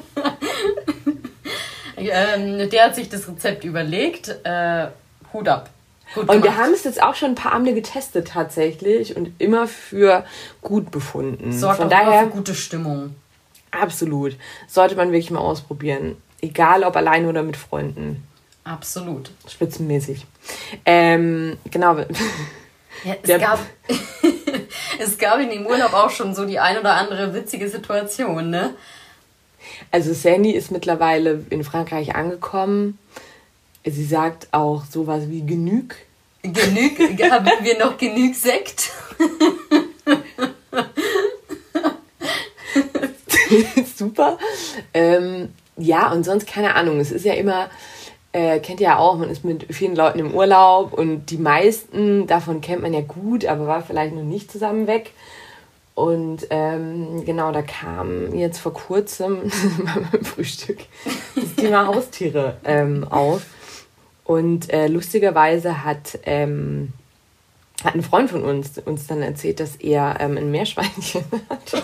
ähm, 1.97 2.69
der 2.69 2.85
hat 2.85 2.95
sich 2.95 3.09
das 3.09 3.27
Rezept 3.27 3.63
überlegt. 3.63 4.29
Äh, 4.43 4.87
Hut 5.33 5.47
ab. 5.47 5.69
Gut 6.15 6.27
und 6.27 6.43
wir 6.43 6.57
haben 6.57 6.73
es 6.73 6.83
jetzt 6.83 7.01
auch 7.03 7.13
schon 7.13 7.31
ein 7.31 7.35
paar 7.35 7.53
Abende 7.53 7.73
getestet 7.73 8.29
tatsächlich 8.29 9.15
und 9.15 9.31
immer 9.37 9.67
für 9.67 10.25
gut 10.61 10.89
befunden. 10.89 11.51
Sorgt 11.51 11.77
Von 11.77 11.89
daher 11.89 12.23
für 12.23 12.29
gute 12.29 12.55
Stimmung. 12.55 13.15
Absolut. 13.71 14.35
Sollte 14.67 14.95
man 14.95 15.11
wirklich 15.11 15.29
mal 15.29 15.39
ausprobieren. 15.39 16.17
Egal 16.41 16.83
ob 16.83 16.95
alleine 16.95 17.29
oder 17.29 17.43
mit 17.43 17.57
Freunden. 17.57 18.23
Absolut. 18.63 19.29
Spitzenmäßig. 19.47 20.25
Ähm, 20.85 21.57
genau. 21.69 21.97
Ja, 21.97 23.15
es, 23.21 23.29
gab, 23.39 23.59
es 24.99 25.17
gab 25.17 25.39
in 25.39 25.49
dem 25.49 25.67
Urlaub 25.67 25.93
auch 25.93 26.09
schon 26.09 26.33
so 26.33 26.45
die 26.45 26.59
ein 26.59 26.77
oder 26.77 26.95
andere 26.95 27.33
witzige 27.33 27.69
Situation, 27.69 28.49
ne? 28.49 28.73
Also 29.91 30.13
Sandy 30.13 30.51
ist 30.51 30.71
mittlerweile 30.71 31.43
in 31.49 31.63
Frankreich 31.63 32.15
angekommen. 32.15 32.97
Sie 33.85 34.05
sagt 34.05 34.47
auch 34.51 34.83
sowas 34.85 35.23
wie 35.29 35.45
genüg. 35.45 35.95
Genüg? 36.43 36.99
Haben 37.31 37.49
wir 37.61 37.79
noch 37.79 37.97
genüg 37.97 38.35
Sekt? 38.35 38.91
Super. 43.95 44.37
Ähm, 44.93 45.49
ja, 45.77 46.11
und 46.11 46.23
sonst 46.23 46.47
keine 46.47 46.75
Ahnung. 46.75 46.99
Es 46.99 47.11
ist 47.11 47.25
ja 47.25 47.33
immer, 47.33 47.69
äh, 48.31 48.59
kennt 48.59 48.79
ihr 48.79 48.87
ja 48.87 48.97
auch, 48.97 49.17
man 49.17 49.29
ist 49.29 49.43
mit 49.43 49.73
vielen 49.73 49.95
Leuten 49.95 50.19
im 50.19 50.33
Urlaub 50.33 50.93
und 50.93 51.27
die 51.27 51.37
meisten 51.37 52.27
davon 52.27 52.61
kennt 52.61 52.81
man 52.81 52.93
ja 52.93 53.01
gut, 53.01 53.45
aber 53.45 53.65
war 53.67 53.81
vielleicht 53.81 54.13
noch 54.13 54.23
nicht 54.23 54.51
zusammen 54.51 54.87
weg. 54.87 55.11
Und 55.95 56.47
ähm, 56.49 57.25
genau, 57.25 57.51
da 57.51 57.61
kam 57.61 58.33
jetzt 58.33 58.59
vor 58.59 58.73
kurzem 58.73 59.51
beim 60.11 60.23
Frühstück 60.23 60.79
das 61.35 61.55
Thema 61.55 61.87
Haustiere 61.87 62.57
ähm, 62.63 63.05
auf. 63.09 63.41
Und 64.29 64.71
äh, 64.71 64.85
lustigerweise 64.85 65.83
hat, 65.83 66.19
ähm, 66.21 66.93
hat 67.83 67.95
ein 67.95 68.03
Freund 68.03 68.29
von 68.29 68.43
uns 68.43 68.77
uns 68.77 69.07
dann 69.07 69.23
erzählt, 69.23 69.59
dass 69.59 69.75
er 69.77 70.17
ähm, 70.19 70.37
ein 70.37 70.51
Meerschweinchen 70.51 71.23
hat. 71.49 71.83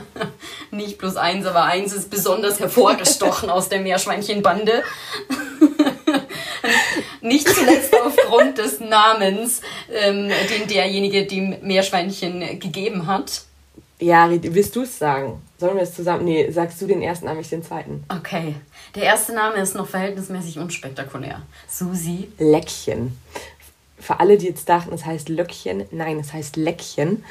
Nicht 0.70 0.96
bloß 0.98 1.16
eins, 1.16 1.44
aber 1.44 1.64
eins 1.64 1.92
ist 1.92 2.08
besonders 2.08 2.60
hervorgestochen 2.60 3.50
aus 3.50 3.68
der 3.68 3.80
Meerschweinchenbande. 3.80 4.84
Nicht 7.20 7.48
zuletzt 7.48 7.92
aufgrund 8.00 8.58
des 8.58 8.78
Namens, 8.78 9.60
ähm, 9.92 10.28
den 10.28 10.68
derjenige 10.68 11.26
dem 11.26 11.56
Meerschweinchen 11.62 12.60
gegeben 12.60 13.08
hat. 13.08 13.42
Ja, 13.98 14.30
willst 14.30 14.76
du 14.76 14.82
es 14.82 14.96
sagen? 14.96 15.42
Sollen 15.58 15.74
wir 15.74 15.82
es 15.82 15.96
zusammen? 15.96 16.26
Nee, 16.26 16.48
sagst 16.48 16.80
du 16.80 16.86
den 16.86 17.02
ersten 17.02 17.24
Namen, 17.26 17.40
ich 17.40 17.48
den 17.48 17.64
zweiten. 17.64 18.04
Okay. 18.08 18.54
Der 18.96 19.04
erste 19.04 19.34
Name 19.34 19.56
ist 19.56 19.74
noch 19.74 19.86
verhältnismäßig 19.86 20.58
unspektakulär. 20.58 21.42
Susi. 21.68 22.28
Leckchen. 22.38 23.18
Für 23.98 24.20
alle, 24.20 24.38
die 24.38 24.46
jetzt 24.46 24.70
dachten, 24.70 24.94
es 24.94 25.04
heißt 25.04 25.28
Löckchen, 25.28 25.84
nein, 25.90 26.18
es 26.18 26.32
heißt 26.32 26.56
Leckchen. 26.56 27.22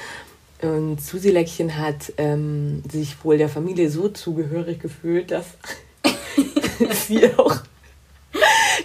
Und 0.62 1.02
Susi 1.02 1.32
Leckchen 1.32 1.76
hat 1.76 2.14
ähm, 2.18 2.84
sich 2.92 3.24
wohl 3.26 3.40
der 3.40 3.50
Familie 3.50 3.90
so 3.90 4.10
zugehörig 4.10 4.80
gefühlt, 4.80 5.32
dass 5.32 5.46
sie 7.08 7.34
auch 7.36 7.56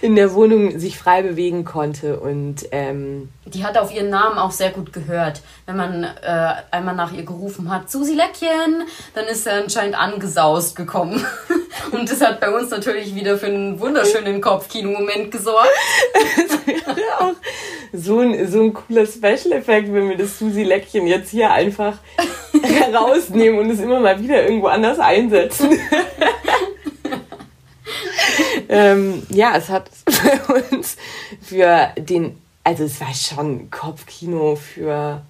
in 0.01 0.15
der 0.15 0.33
Wohnung 0.33 0.79
sich 0.79 0.97
frei 0.97 1.21
bewegen 1.21 1.65
konnte 1.65 2.19
und 2.19 2.65
ähm, 2.71 3.29
die 3.45 3.65
hat 3.65 3.77
auf 3.77 3.93
ihren 3.93 4.09
Namen 4.09 4.37
auch 4.37 4.51
sehr 4.51 4.69
gut 4.69 4.93
gehört. 4.93 5.41
Wenn 5.65 5.75
man 5.75 6.03
äh, 6.03 6.53
einmal 6.71 6.95
nach 6.95 7.11
ihr 7.11 7.23
gerufen 7.23 7.69
hat, 7.69 7.89
Susi 7.91 8.13
Leckchen, 8.13 8.83
dann 9.13 9.25
ist 9.25 9.45
er 9.47 9.63
anscheinend 9.63 9.99
angesaust 9.99 10.75
gekommen. 10.75 11.25
und 11.91 12.09
das 12.09 12.21
hat 12.21 12.39
bei 12.39 12.49
uns 12.49 12.69
natürlich 12.69 13.15
wieder 13.15 13.37
für 13.37 13.47
einen 13.47 13.79
wunderschönen 13.79 14.41
Kopfkino-Moment 14.41 15.31
gesorgt. 15.31 15.69
das 16.35 16.67
wäre 16.67 16.97
auch 17.19 17.33
so 17.93 18.19
ein, 18.19 18.49
so 18.49 18.61
ein 18.61 18.73
cooler 18.73 19.05
Special-Effekt, 19.05 19.93
wenn 19.93 20.09
wir 20.09 20.17
das 20.17 20.39
Susi 20.39 20.63
Leckchen 20.63 21.07
jetzt 21.07 21.31
hier 21.31 21.51
einfach 21.51 21.97
herausnehmen 22.63 23.59
und 23.59 23.69
es 23.71 23.79
immer 23.79 23.99
mal 23.99 24.21
wieder 24.21 24.43
irgendwo 24.43 24.67
anders 24.67 24.99
einsetzen 24.99 25.77
ähm, 28.71 29.23
ja, 29.29 29.53
es 29.55 29.69
hat 29.69 29.89
für 30.09 30.53
uns 30.71 30.97
für 31.41 31.89
den, 31.97 32.37
also 32.63 32.85
es 32.85 32.99
war 32.99 33.13
schon 33.13 33.69
Kopfkino 33.69 34.55
für 34.55 35.21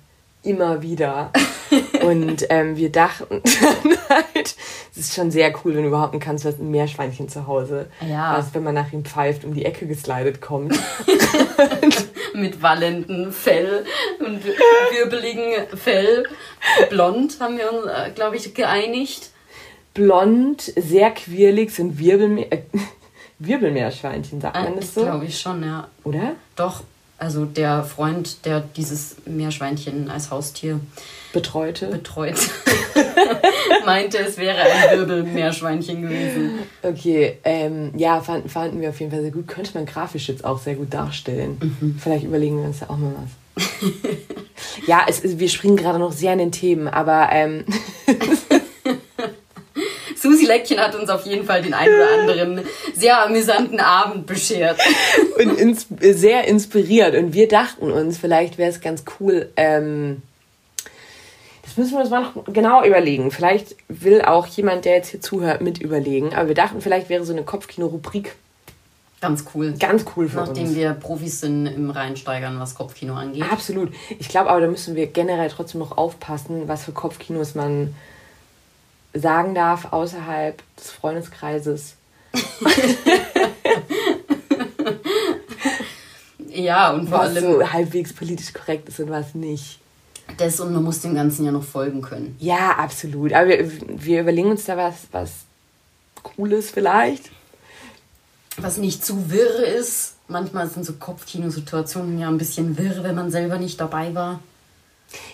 immer 0.43 0.82
wieder. 0.82 1.32
Und 2.01 2.45
ähm, 2.49 2.75
wir 2.75 2.91
dachten 2.91 3.41
halt, 4.10 4.56
es 4.91 4.97
ist 4.97 5.15
schon 5.15 5.32
sehr 5.32 5.54
cool, 5.63 5.75
wenn 5.75 5.84
du 5.84 5.89
überhaupt 5.89 6.19
kannst, 6.19 6.45
was 6.45 6.60
ein 6.60 6.71
Meerschweinchen 6.71 7.30
zu 7.30 7.47
Hause. 7.47 7.88
Ja. 8.08 8.38
Was, 8.38 8.54
wenn 8.54 8.63
man 8.63 8.75
nach 8.75 8.91
ihm 8.91 9.06
pfeift, 9.06 9.45
um 9.45 9.54
die 9.54 9.65
Ecke 9.65 9.88
geslidet 9.88 10.41
kommt. 10.41 10.77
Mit 12.34 12.62
wallendem 12.62 13.32
Fell 13.32 13.86
und 14.19 14.43
wirbeligen 14.43 15.67
Fell. 15.77 16.27
Blond 16.89 17.39
haben 17.39 17.58
wir 17.58 17.71
uns, 17.71 17.86
äh, 17.86 18.12
glaube 18.12 18.38
ich, 18.38 18.54
geeinigt. 18.54 19.30
Blond, 19.93 20.62
sehr 20.62 21.12
quirlig, 21.12 21.71
sind 21.71 21.99
Wirbelmeer. 21.99 22.63
Wirbelmeerschweinchen, 23.45 24.41
sagt 24.41 24.56
man 24.56 24.75
das 24.75 24.93
so? 24.93 25.01
Glaube 25.01 25.25
ich 25.25 25.39
schon, 25.39 25.63
ja. 25.63 25.88
Oder? 26.04 26.34
Doch, 26.56 26.84
also 27.17 27.45
der 27.45 27.84
Freund, 27.84 28.45
der 28.45 28.62
dieses 28.62 29.17
Meerschweinchen 29.25 30.10
als 30.10 30.32
Haustier 30.32 30.80
betreute, 31.34 31.88
betreut, 31.88 32.36
meinte, 33.86 34.17
es 34.17 34.38
wäre 34.38 34.58
ein 34.60 34.97
Wirbelmeerschweinchen 34.97 36.01
gewesen. 36.01 36.60
Okay, 36.82 37.38
ähm, 37.43 37.91
ja, 37.95 38.21
fanden, 38.21 38.49
fanden 38.49 38.82
wir 38.82 38.89
auf 38.89 38.99
jeden 38.99 39.12
Fall 39.12 39.21
sehr 39.21 39.32
gut. 39.32 39.47
Könnte 39.47 39.71
man 39.75 39.86
grafisch 39.86 40.30
jetzt 40.30 40.43
auch 40.43 40.60
sehr 40.60 40.75
gut 40.75 40.93
darstellen. 40.93 41.58
Mhm. 41.80 41.99
Vielleicht 41.99 42.25
überlegen 42.25 42.58
wir 42.58 42.65
uns 42.65 42.80
da 42.80 42.88
auch 42.88 42.97
mal 42.97 43.13
was. 43.15 43.41
ja, 44.88 45.01
es, 45.08 45.39
wir 45.39 45.49
springen 45.49 45.77
gerade 45.77 45.99
noch 45.99 46.12
sehr 46.12 46.34
in 46.34 46.39
den 46.39 46.51
Themen, 46.51 46.88
aber 46.88 47.30
ähm, 47.32 47.65
Susi 50.52 50.58
Leckchen 50.58 50.80
hat 50.80 50.96
uns 50.96 51.10
auf 51.10 51.26
jeden 51.26 51.46
Fall 51.46 51.62
den 51.62 51.74
einen 51.74 51.94
oder 51.94 52.12
anderen 52.20 52.66
sehr 52.96 53.24
amüsanten 53.24 53.80
Abend 53.80 54.26
beschert. 54.26 54.80
Und 55.38 55.58
ins 55.58 55.88
sehr 56.00 56.48
inspiriert. 56.48 57.16
Und 57.16 57.34
wir 57.34 57.48
dachten 57.48 57.92
uns, 57.92 58.18
vielleicht 58.18 58.58
wäre 58.58 58.70
es 58.70 58.82
ganz 58.82 59.04
cool, 59.20 59.50
ähm, 59.56 60.22
das 61.64 61.78
müssen 61.78 61.94
wir 61.94 62.02
uns 62.02 62.10
mal 62.10 62.22
noch 62.22 62.54
genau 62.54 62.84
überlegen. 62.84 63.32
Vielleicht 63.32 63.76
will 63.88 64.22
auch 64.22 64.46
jemand, 64.48 64.86
der 64.86 64.96
jetzt 64.96 65.10
hier 65.10 65.22
zuhört, 65.22 65.62
mit 65.62 65.80
überlegen. 65.80 66.34
Aber 66.34 66.50
wir 66.50 66.56
dachten, 66.56 66.82
vielleicht 66.82 67.08
wäre 67.10 67.24
so 67.24 67.32
eine 67.32 67.44
Kopfkino-Rubrik. 67.44 68.36
Ganz 69.22 69.46
cool. 69.54 69.76
Ganz 69.80 70.04
cool 70.16 70.28
für 70.28 70.38
Nachdem 70.38 70.66
uns. 70.66 70.76
wir 70.76 70.94
Profis 70.94 71.42
sind 71.42 71.68
im 71.68 71.92
Reinsteigern, 71.92 72.60
was 72.60 72.74
Kopfkino 72.74 73.14
angeht. 73.14 73.44
Absolut. 73.50 73.94
Ich 74.20 74.28
glaube 74.30 74.50
aber, 74.50 74.60
da 74.60 74.68
müssen 74.68 74.96
wir 74.96 75.08
generell 75.08 75.50
trotzdem 75.50 75.80
noch 75.80 75.96
aufpassen, 75.96 76.68
was 76.68 76.84
für 76.86 76.92
Kopfkinos 76.92 77.54
man 77.54 77.94
sagen 79.13 79.56
darf 79.56 79.91
außerhalb 79.91 80.62
des 80.78 80.91
Freundeskreises. 80.91 81.95
ja, 86.50 86.91
und 86.91 87.10
vor 87.10 87.19
was 87.19 87.36
allem. 87.36 87.43
so 87.43 87.71
halbwegs 87.71 88.13
politisch 88.13 88.54
korrekt 88.54 88.89
ist 88.89 89.00
und 89.00 89.10
was 89.10 89.36
nicht. 89.36 89.80
Das 90.38 90.60
und 90.60 90.74
man 90.74 90.84
muss 90.84 91.02
dem 91.02 91.15
Ganzen 91.15 91.45
ja 91.45 91.52
noch 91.52 91.63
folgen 91.63 92.02
können. 92.02 92.36
Ja, 92.39 92.71
absolut. 92.78 93.34
Aber 93.34 93.50
wir, 93.50 93.69
wir 93.88 94.21
überlegen 94.21 94.52
uns 94.52 94.65
da 94.65 94.78
was, 94.78 95.08
was 95.12 95.32
Cooles 96.24 96.71
vielleicht. 96.71 97.30
Was 98.58 98.78
nicht 98.78 99.04
zu 99.04 99.30
wirr 99.30 99.65
ist. 99.65 100.15
Manchmal 100.28 100.67
sind 100.69 100.86
so 100.86 100.93
Kopfkinosituationen 100.93 102.17
ja 102.19 102.30
ein 102.30 102.38
bisschen 102.38 102.78
wirr, 102.78 103.04
wenn 103.04 103.15
man 103.15 103.32
selber 103.32 103.58
nicht 103.58 103.82
dabei 103.82 104.13
war. 104.15 104.39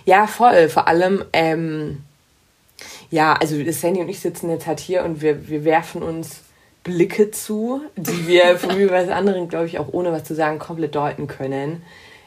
Ja, 0.05 0.25
voll. 0.25 0.69
Vor 0.69 0.87
allem, 0.87 1.23
ähm, 1.33 2.03
ja, 3.11 3.33
also 3.33 3.55
Sandy 3.71 4.01
und 4.01 4.09
ich 4.09 4.19
sitzen 4.19 4.49
jetzt 4.49 4.67
halt 4.67 4.79
hier 4.79 5.03
und 5.03 5.21
wir, 5.21 5.47
wir 5.47 5.63
werfen 5.63 6.03
uns 6.03 6.41
Blicke 6.83 7.31
zu, 7.31 7.81
die 7.95 8.27
wir 8.27 8.57
von 8.59 8.77
jeweils 8.77 9.09
anderen, 9.09 9.49
glaube 9.49 9.65
ich, 9.65 9.79
auch 9.79 9.87
ohne 9.91 10.11
was 10.11 10.23
zu 10.23 10.35
sagen, 10.35 10.59
komplett 10.59 10.95
deuten 10.95 11.27
können. 11.27 11.83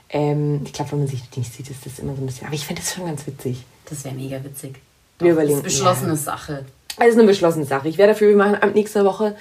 Ähm, 0.08 0.62
ich 0.64 0.72
glaube, 0.72 0.92
wenn 0.92 1.00
man 1.00 1.08
sich 1.08 1.22
nicht 1.36 1.52
sieht, 1.52 1.70
ist 1.70 1.86
das 1.86 1.98
immer 1.98 2.14
so 2.14 2.22
ein 2.22 2.26
bisschen. 2.26 2.46
Aber 2.46 2.54
ich 2.54 2.66
finde 2.66 2.82
das 2.82 2.94
schon 2.94 3.06
ganz 3.06 3.26
witzig. 3.26 3.64
Das 3.88 4.04
wäre 4.04 4.14
mega 4.14 4.42
witzig. 4.42 4.74
Doch, 5.18 5.26
wir 5.26 5.32
überlegen. 5.32 5.62
Das 5.62 5.72
ist 5.72 5.80
eine 5.80 5.90
beschlossene 5.90 6.14
ja. 6.14 6.16
Sache. 6.16 6.64
Es 6.98 7.08
ist 7.08 7.18
eine 7.18 7.26
beschlossene 7.26 7.64
Sache. 7.64 7.88
Ich 7.88 7.98
wäre 7.98 8.08
dafür, 8.08 8.28
wir 8.28 8.36
machen 8.36 8.56
ab 8.56 8.74
nächster 8.74 9.04
Woche 9.04 9.36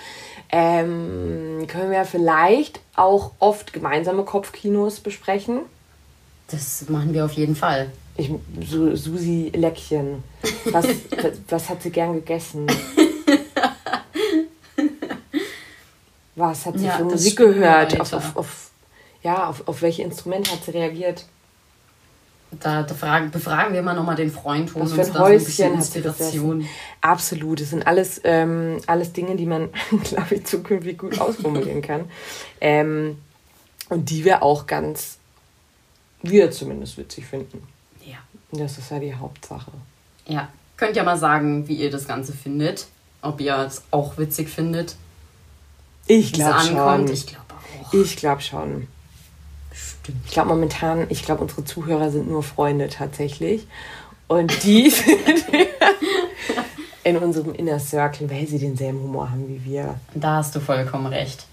ähm, 0.52 1.68
können 1.68 1.92
wir 1.92 2.06
vielleicht 2.06 2.80
auch 2.96 3.32
oft 3.40 3.72
gemeinsame 3.72 4.24
Kopfkinos 4.24 5.00
besprechen. 5.00 5.60
Das 6.50 6.90
machen 6.90 7.14
wir 7.14 7.26
auf 7.26 7.34
jeden 7.34 7.56
Fall. 7.56 7.92
Ich, 8.20 8.30
so, 8.68 8.94
Susi 8.96 9.50
Leckchen. 9.56 10.24
Was, 10.66 10.86
was 11.48 11.70
hat 11.70 11.82
sie 11.82 11.90
gern 11.90 12.14
gegessen? 12.14 12.68
Was 16.36 16.66
hat 16.66 16.78
sie 16.78 16.86
ja, 16.86 16.98
für 16.98 17.06
Musik 17.06 17.38
gehört? 17.38 18.00
Auf, 18.00 18.14
auf, 18.14 18.36
auf, 18.36 18.70
ja, 19.24 19.48
auf, 19.48 19.66
auf 19.68 19.82
welche 19.82 20.04
Instrumente 20.04 20.52
hat 20.52 20.66
sie 20.66 20.72
reagiert? 20.72 21.26
Da, 22.52 22.84
da 22.84 22.94
fragen, 22.94 23.32
befragen 23.32 23.74
wir 23.74 23.84
mal 23.84 23.94
nochmal 23.94 24.16
den 24.16 24.32
Freund, 24.32 24.74
holen 24.74 24.86
Was 24.86 24.92
uns 24.94 25.08
für 25.08 25.14
da 25.14 25.26
ein 25.26 25.32
ein 25.32 25.38
bisschen 25.38 25.66
Häuschen 25.66 25.78
hat 25.78 25.86
sie 25.86 26.00
Inspiration. 26.00 26.68
Absolut. 27.00 27.62
Das 27.62 27.70
sind 27.70 27.88
alles, 27.88 28.20
ähm, 28.26 28.80
alles 28.88 29.14
Dinge, 29.14 29.36
die 29.38 29.46
man, 29.46 29.70
glaube 30.04 30.36
ich, 30.36 30.46
zukünftig 30.46 30.98
gut 30.98 31.22
ausformulieren 31.22 31.82
kann. 31.82 32.10
Ähm, 32.60 33.18
und 33.88 34.10
die 34.10 34.26
wir 34.26 34.44
auch 34.44 34.68
ganz, 34.68 35.20
wir 36.22 36.52
zumindest 36.52 36.98
witzig 36.98 37.26
finden. 37.26 37.68
Das 38.52 38.78
ist 38.78 38.90
ja 38.92 39.00
die 39.00 39.14
Hauptsache. 39.14 39.72
ja. 40.28 40.48
Könnt 40.78 40.96
ja 40.96 41.04
mal 41.04 41.18
sagen, 41.18 41.68
wie 41.68 41.74
ihr 41.74 41.92
das 41.92 42.08
Ganze 42.08 42.32
findet. 42.32 42.88
Ob 43.22 43.42
ihr 43.42 43.58
es 43.58 43.84
auch 43.92 44.18
witzig 44.18 44.48
findet. 44.48 44.96
Ich 46.08 46.32
glaube 46.32 46.62
schon. 46.62 47.08
Ich 47.12 47.28
glaube 47.28 47.44
auch. 47.84 47.94
Ich 47.94 48.16
glaube 48.16 48.42
schon. 48.42 48.88
Stimmt. 49.74 50.18
Ich 50.26 50.32
glaube 50.32 50.48
momentan, 50.48 51.06
ich 51.10 51.24
glaube, 51.24 51.42
unsere 51.42 51.66
Zuhörer 51.66 52.12
sind 52.12 52.30
nur 52.30 52.44
Freunde 52.44 52.88
tatsächlich. 52.88 53.68
Und 54.30 54.64
die 54.64 54.90
sind 54.90 55.46
in 57.04 57.18
unserem 57.18 57.54
Inner 57.56 57.80
Circle, 57.80 58.30
weil 58.30 58.48
sie 58.48 58.60
denselben 58.60 59.02
Humor 59.02 59.32
haben 59.32 59.50
wie 59.50 59.66
wir. 59.66 60.00
Da 60.14 60.38
hast 60.38 60.56
du 60.56 60.62
vollkommen 60.62 61.08
recht. 61.08 61.46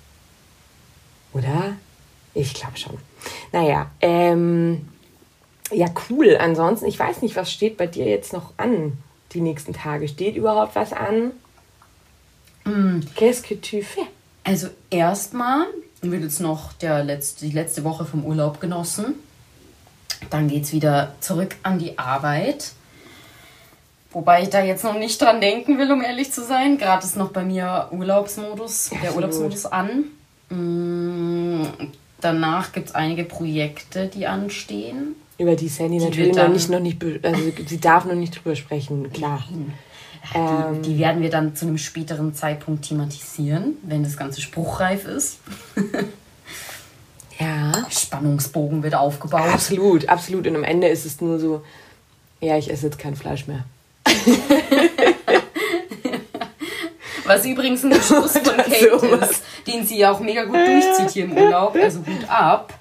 Oder? 1.32 1.72
Ich 2.32 2.54
glaube 2.54 2.76
schon. 2.76 2.96
Naja, 3.50 3.90
ähm, 4.00 4.86
ja, 5.72 5.86
cool. 6.08 6.36
Ansonsten, 6.36 6.86
ich 6.86 6.98
weiß 6.98 7.22
nicht, 7.22 7.36
was 7.36 7.50
steht 7.50 7.76
bei 7.76 7.86
dir 7.86 8.06
jetzt 8.06 8.32
noch 8.32 8.52
an 8.56 8.98
die 9.32 9.40
nächsten 9.40 9.72
Tage? 9.72 10.08
Steht 10.08 10.36
überhaupt 10.36 10.74
was 10.76 10.92
an? 10.92 11.32
Qu'est-ce 13.14 13.42
que 13.42 13.54
tu 13.54 13.82
fais? 13.82 14.06
Also 14.44 14.68
erstmal 14.90 15.66
wird 16.02 16.22
jetzt 16.22 16.40
noch 16.40 16.72
der 16.74 17.04
letzte, 17.04 17.46
die 17.46 17.52
letzte 17.52 17.84
Woche 17.84 18.04
vom 18.04 18.24
Urlaub 18.24 18.60
genossen. 18.60 19.14
Dann 20.30 20.48
geht 20.48 20.64
es 20.64 20.72
wieder 20.72 21.14
zurück 21.20 21.56
an 21.62 21.78
die 21.78 21.98
Arbeit. 21.98 22.72
Wobei 24.12 24.42
ich 24.42 24.50
da 24.50 24.62
jetzt 24.62 24.82
noch 24.82 24.98
nicht 24.98 25.20
dran 25.20 25.40
denken 25.40 25.78
will, 25.78 25.90
um 25.92 26.02
ehrlich 26.02 26.32
zu 26.32 26.42
sein. 26.44 26.78
Gerade 26.78 27.04
ist 27.04 27.16
noch 27.16 27.30
bei 27.32 27.44
mir 27.44 27.88
Urlaubsmodus, 27.90 28.90
der 28.90 28.98
Absolut. 28.98 29.16
Urlaubsmodus 29.16 29.66
an. 29.66 30.04
Mm, 30.48 31.66
Danach 32.20 32.72
gibt 32.72 32.88
es 32.88 32.94
einige 32.94 33.24
Projekte, 33.24 34.08
die 34.08 34.26
anstehen. 34.26 35.16
Über 35.38 35.54
die 35.54 35.68
Sandy 35.68 35.98
Die 35.98 36.04
natürlich 36.04 36.34
noch 36.34 36.48
nicht, 36.48 36.70
noch 36.70 36.80
nicht, 36.80 37.02
also 37.22 37.40
sie 37.66 37.78
darf 37.78 38.04
noch 38.06 38.14
nicht 38.14 38.36
drüber 38.36 38.56
sprechen, 38.56 39.12
klar. 39.12 39.44
Ähm, 40.34 40.82
Die, 40.82 40.94
die 40.94 40.98
werden 40.98 41.22
wir 41.22 41.30
dann 41.30 41.54
zu 41.54 41.66
einem 41.66 41.78
späteren 41.78 42.34
Zeitpunkt 42.34 42.86
thematisieren, 42.86 43.76
wenn 43.82 44.02
das 44.02 44.16
Ganze 44.16 44.40
spruchreif 44.40 45.06
ist. 45.06 45.38
Ja. 47.38 47.86
Spannungsbogen 47.90 48.82
wird 48.82 48.94
aufgebaut. 48.94 49.52
Absolut, 49.52 50.08
absolut. 50.08 50.46
Und 50.46 50.56
am 50.56 50.64
Ende 50.64 50.88
ist 50.88 51.04
es 51.04 51.20
nur 51.20 51.38
so, 51.38 51.62
ja, 52.40 52.56
ich 52.56 52.70
esse 52.70 52.86
jetzt 52.86 52.98
kein 52.98 53.14
Fleisch 53.14 53.46
mehr. 53.46 53.64
Was 57.24 57.44
übrigens 57.44 57.84
ein 57.84 57.90
Beschluss 57.90 58.32
von 58.38 58.56
Kate 58.56 58.86
ist, 59.20 59.42
den 59.66 59.84
sie 59.84 59.98
ja 59.98 60.12
auch 60.12 60.20
mega 60.20 60.44
gut 60.44 60.56
durchzieht 60.56 61.10
hier 61.10 61.24
im 61.24 61.36
Urlaub. 61.36 61.74
Also 61.74 62.00
gut 62.00 62.28
ab. 62.28 62.72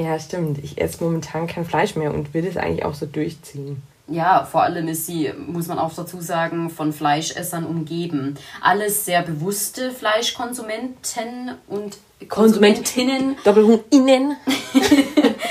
Ja, 0.00 0.18
stimmt. 0.18 0.58
Ich 0.62 0.80
esse 0.80 1.02
momentan 1.04 1.46
kein 1.46 1.64
Fleisch 1.64 1.94
mehr 1.96 2.14
und 2.14 2.32
will 2.32 2.46
es 2.46 2.56
eigentlich 2.56 2.84
auch 2.84 2.94
so 2.94 3.06
durchziehen. 3.06 3.82
Ja, 4.08 4.44
vor 4.44 4.62
allem 4.62 4.88
ist 4.88 5.06
sie, 5.06 5.32
muss 5.46 5.68
man 5.68 5.78
auch 5.78 5.94
dazu 5.94 6.20
sagen, 6.20 6.68
von 6.68 6.92
Fleischessern 6.92 7.64
umgeben. 7.64 8.36
Alles 8.60 9.04
sehr 9.04 9.22
bewusste 9.22 9.92
Fleischkonsumenten 9.92 11.52
und 11.68 11.98
Konsumentinnen. 12.28 13.36
Doppelhung 13.44 13.80
innen. 13.90 14.36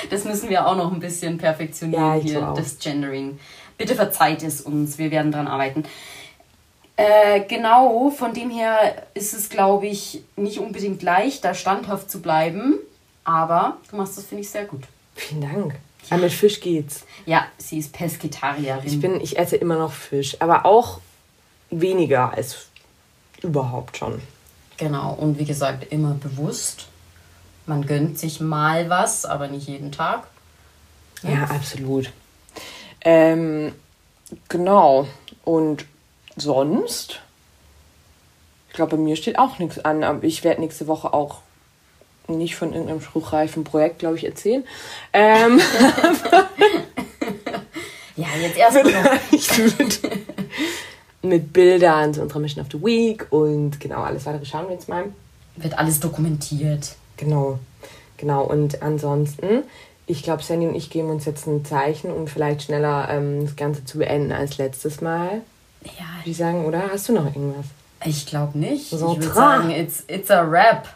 Das 0.10 0.24
müssen 0.24 0.50
wir 0.50 0.66
auch 0.66 0.76
noch 0.76 0.92
ein 0.92 1.00
bisschen 1.00 1.38
perfektionieren 1.38 2.04
Ja, 2.04 2.14
hier, 2.16 2.54
das 2.56 2.80
Gendering. 2.80 3.38
Bitte 3.78 3.94
verzeiht 3.94 4.42
es 4.42 4.60
uns, 4.60 4.98
wir 4.98 5.12
werden 5.12 5.32
dran 5.32 5.48
arbeiten. 5.48 5.84
Äh, 6.96 7.42
genau, 7.48 8.10
von 8.10 8.34
dem 8.34 8.50
her 8.50 9.08
ist 9.14 9.36
es, 9.36 9.50
glaube 9.50 9.86
ich, 9.86 10.24
nicht 10.36 10.58
unbedingt 10.58 11.04
leicht, 11.04 11.46
da 11.46 11.54
standhaft 11.54 12.10
zu 12.10 12.22
bleiben. 12.24 12.80
Aber 13.30 13.78
du 13.92 13.96
machst 13.96 14.18
das, 14.18 14.26
finde 14.26 14.42
ich, 14.42 14.50
sehr 14.50 14.66
gut. 14.66 14.86
Vielen 15.14 15.42
Dank. 15.42 15.76
Aber 16.10 16.22
mit 16.22 16.32
Fisch 16.32 16.60
geht's. 16.60 17.06
Ja, 17.28 17.46
sie 17.60 17.78
ist 17.78 17.94
Pesketarierin. 17.94 18.82
Ich 18.84 19.00
bin, 19.00 19.22
ich 19.22 19.38
esse 19.38 19.56
immer 19.56 19.78
noch 19.78 19.94
Fisch, 19.94 20.38
aber 20.40 20.66
auch 20.66 21.00
weniger 21.70 22.34
als 22.34 22.70
überhaupt 23.44 23.98
schon. 23.98 24.20
Genau, 24.78 25.14
und 25.14 25.38
wie 25.38 25.46
gesagt, 25.46 25.92
immer 25.92 26.16
bewusst. 26.16 26.88
Man 27.68 27.86
gönnt 27.86 28.18
sich 28.18 28.40
mal 28.40 28.90
was, 28.90 29.26
aber 29.26 29.48
nicht 29.48 29.68
jeden 29.68 29.92
Tag. 29.92 30.26
Ja, 31.22 31.44
absolut. 31.44 32.12
Ähm, 33.02 33.76
genau. 34.48 35.08
Und 35.44 35.86
sonst? 36.36 37.20
Ich 38.70 38.74
glaube, 38.74 38.98
bei 38.98 39.04
mir 39.04 39.16
steht 39.16 39.38
auch 39.38 39.60
nichts 39.60 39.78
an, 39.86 40.04
aber 40.04 40.24
ich 40.24 40.44
werde 40.44 40.62
nächste 40.62 40.88
Woche 40.88 41.14
auch 41.14 41.44
nicht 42.38 42.56
von 42.56 42.74
irgendeinem 42.74 43.02
spruchreifen 43.02 43.64
Projekt, 43.64 44.00
glaube 44.00 44.18
ich, 44.18 44.26
erzählen. 44.26 44.64
Ähm, 45.14 45.60
Ja, 48.20 48.28
jetzt 48.42 48.58
erstmal 48.58 48.84
mit, 51.22 51.54
Bildern 51.54 52.14
zu 52.14 52.22
unserer 52.22 52.40
Mission 52.40 52.66
of 52.66 52.72
the 52.72 52.84
Week 52.84 53.26
und 53.30 53.80
genau, 53.80 54.02
alles 54.02 54.26
weitere 54.26 54.46
schauen 54.46 54.68
wir 54.68 54.74
jetzt 54.74 54.90
mal. 54.90 55.06
Wird 55.56 55.78
alles 55.78 56.02
dokumentiert. 56.02 56.96
Genau, 57.16 57.60
genau. 58.18 58.44
Und 58.44 58.82
ansonsten, 58.82 59.64
ich 60.06 60.24
glaube, 60.24 60.44
Sandy 60.44 60.68
und 60.68 60.76
ich 60.76 60.90
geben 60.90 61.10
uns 61.10 61.24
jetzt 61.26 61.48
ein 61.48 61.64
Zeichen, 61.64 62.12
um 62.12 62.28
vielleicht 62.28 62.64
schneller 62.64 63.08
ähm, 63.10 63.46
das 63.46 63.56
Ganze 63.56 63.86
zu 63.86 64.00
beenden 64.00 64.34
als 64.34 64.58
letztes 64.58 65.00
Mal. 65.00 65.42
Ja, 65.84 66.20
Würde 66.20 66.30
ich 66.30 66.38
sagen, 66.38 66.66
oder? 66.66 66.90
Hast 66.92 67.08
du 67.08 67.14
noch 67.14 67.26
irgendwas? 67.26 67.66
ich 68.06 68.26
glaube 68.26 68.58
nicht. 68.58 68.90
So 68.90 69.14
ich 69.14 69.20
würde 69.20 69.34
sagen, 69.34 69.72
it's, 69.72 70.04
it's 70.08 70.30
a 70.30 70.42
rap. 70.42 70.90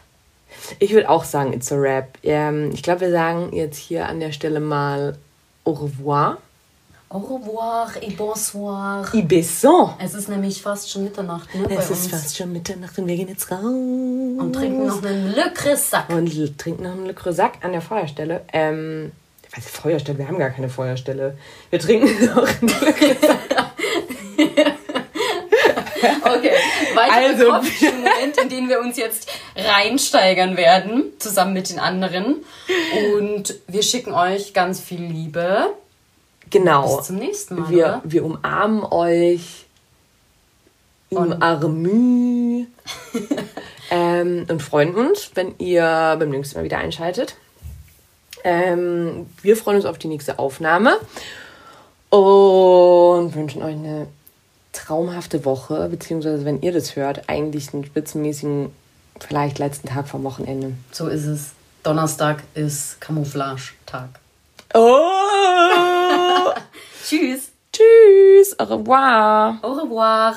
Ich 0.78 0.92
würde 0.92 1.08
auch 1.10 1.24
sagen, 1.24 1.52
it's 1.52 1.70
a 1.72 1.76
rap. 1.76 2.18
Ähm, 2.22 2.70
ich 2.72 2.82
glaube, 2.82 3.02
wir 3.02 3.10
sagen 3.10 3.52
jetzt 3.54 3.76
hier 3.76 4.08
an 4.08 4.20
der 4.20 4.32
Stelle 4.32 4.60
mal 4.60 5.16
au 5.64 5.72
revoir. 5.72 6.38
Au 7.10 7.18
revoir 7.18 7.90
et 8.00 8.16
bonsoir. 8.16 9.06
I 9.14 9.22
beson. 9.22 9.90
Es 9.98 10.14
ist 10.14 10.28
nämlich 10.28 10.60
fast 10.62 10.90
schon 10.90 11.04
Mitternacht, 11.04 11.54
ne? 11.54 11.66
Es 11.70 11.88
ist 11.90 12.10
fast 12.10 12.36
schon 12.36 12.52
Mitternacht 12.52 12.98
und 12.98 13.06
wir 13.06 13.14
gehen 13.14 13.28
jetzt 13.28 13.50
raus. 13.52 13.60
Und 13.62 14.52
trinken 14.52 14.86
noch 14.86 15.02
einen 15.04 15.32
Le 15.32 15.52
Cressac. 15.54 16.08
Und 16.08 16.58
trinken 16.58 16.82
noch 16.82 16.92
einen 16.92 17.06
Le 17.06 17.14
Creusac 17.14 17.58
an 17.62 17.70
der 17.72 17.82
Feuerstelle. 17.82 18.40
Ähm, 18.52 19.12
was 19.54 19.66
Feuerstelle? 19.66 20.18
Wir 20.18 20.26
haben 20.26 20.38
gar 20.38 20.50
keine 20.50 20.68
Feuerstelle. 20.68 21.36
Wir 21.70 21.78
trinken 21.78 22.24
noch 22.34 22.48
einen 22.48 22.68
Le 22.68 22.92
Creusac. 22.92 23.38
Okay, 26.26 26.50
weiter 26.94 27.14
Also- 27.14 27.52
Moment, 27.86 28.36
in 28.42 28.48
den 28.48 28.68
wir 28.68 28.80
uns 28.80 28.96
jetzt 28.96 29.28
reinsteigern 29.64 30.56
werden, 30.56 31.04
zusammen 31.18 31.52
mit 31.52 31.70
den 31.70 31.78
anderen. 31.78 32.36
Und 33.16 33.54
wir 33.66 33.82
schicken 33.82 34.12
euch 34.12 34.54
ganz 34.54 34.80
viel 34.80 35.02
Liebe. 35.02 35.66
Genau. 36.50 36.96
Bis 36.96 37.06
zum 37.06 37.16
nächsten 37.16 37.56
Mal, 37.56 37.70
Wir, 37.70 37.84
oder? 37.84 38.02
wir 38.04 38.24
umarmen 38.24 38.84
euch. 38.84 39.66
Umarmü. 41.10 42.66
ähm, 43.90 44.46
und 44.48 44.62
freuen 44.62 44.94
uns, 44.94 45.30
wenn 45.34 45.54
ihr 45.58 46.16
beim 46.18 46.30
nächsten 46.30 46.58
Mal 46.58 46.64
wieder 46.64 46.78
einschaltet. 46.78 47.36
Ähm, 48.42 49.26
wir 49.42 49.56
freuen 49.56 49.76
uns 49.76 49.86
auf 49.86 49.98
die 49.98 50.08
nächste 50.08 50.38
Aufnahme 50.38 50.98
und 52.10 53.34
wünschen 53.34 53.62
euch 53.62 53.74
eine 53.74 54.06
traumhafte 54.72 55.44
Woche, 55.44 55.88
beziehungsweise 55.88 56.44
wenn 56.44 56.60
ihr 56.60 56.72
das 56.72 56.94
hört, 56.96 57.28
eigentlich 57.28 57.72
einen 57.72 57.84
spitzenmäßigen, 57.84 58.70
vielleicht 59.20 59.58
letzten 59.58 59.88
Tag 59.88 60.08
vom 60.08 60.24
Wochenende. 60.24 60.74
So 60.92 61.08
ist 61.08 61.26
es. 61.26 61.50
Donnerstag 61.82 62.42
ist 62.54 63.00
Camouflage-Tag. 63.00 64.08
Oh! 64.74 66.52
Tschüss. 67.06 67.50
Tschüss, 67.72 68.58
au 68.58 68.64
revoir. 68.64 69.58
Au 69.62 69.72
revoir. 69.72 70.36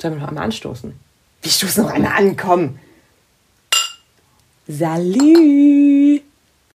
Sollen 0.00 0.14
wir 0.14 0.20
noch 0.20 0.28
einmal 0.28 0.44
anstoßen? 0.44 0.98
Wir 1.42 1.50
stoßen 1.50 1.84
noch 1.84 1.90
einmal 1.90 2.12
an, 2.12 2.36
komm. 2.36 2.78
Salut. 4.68 6.22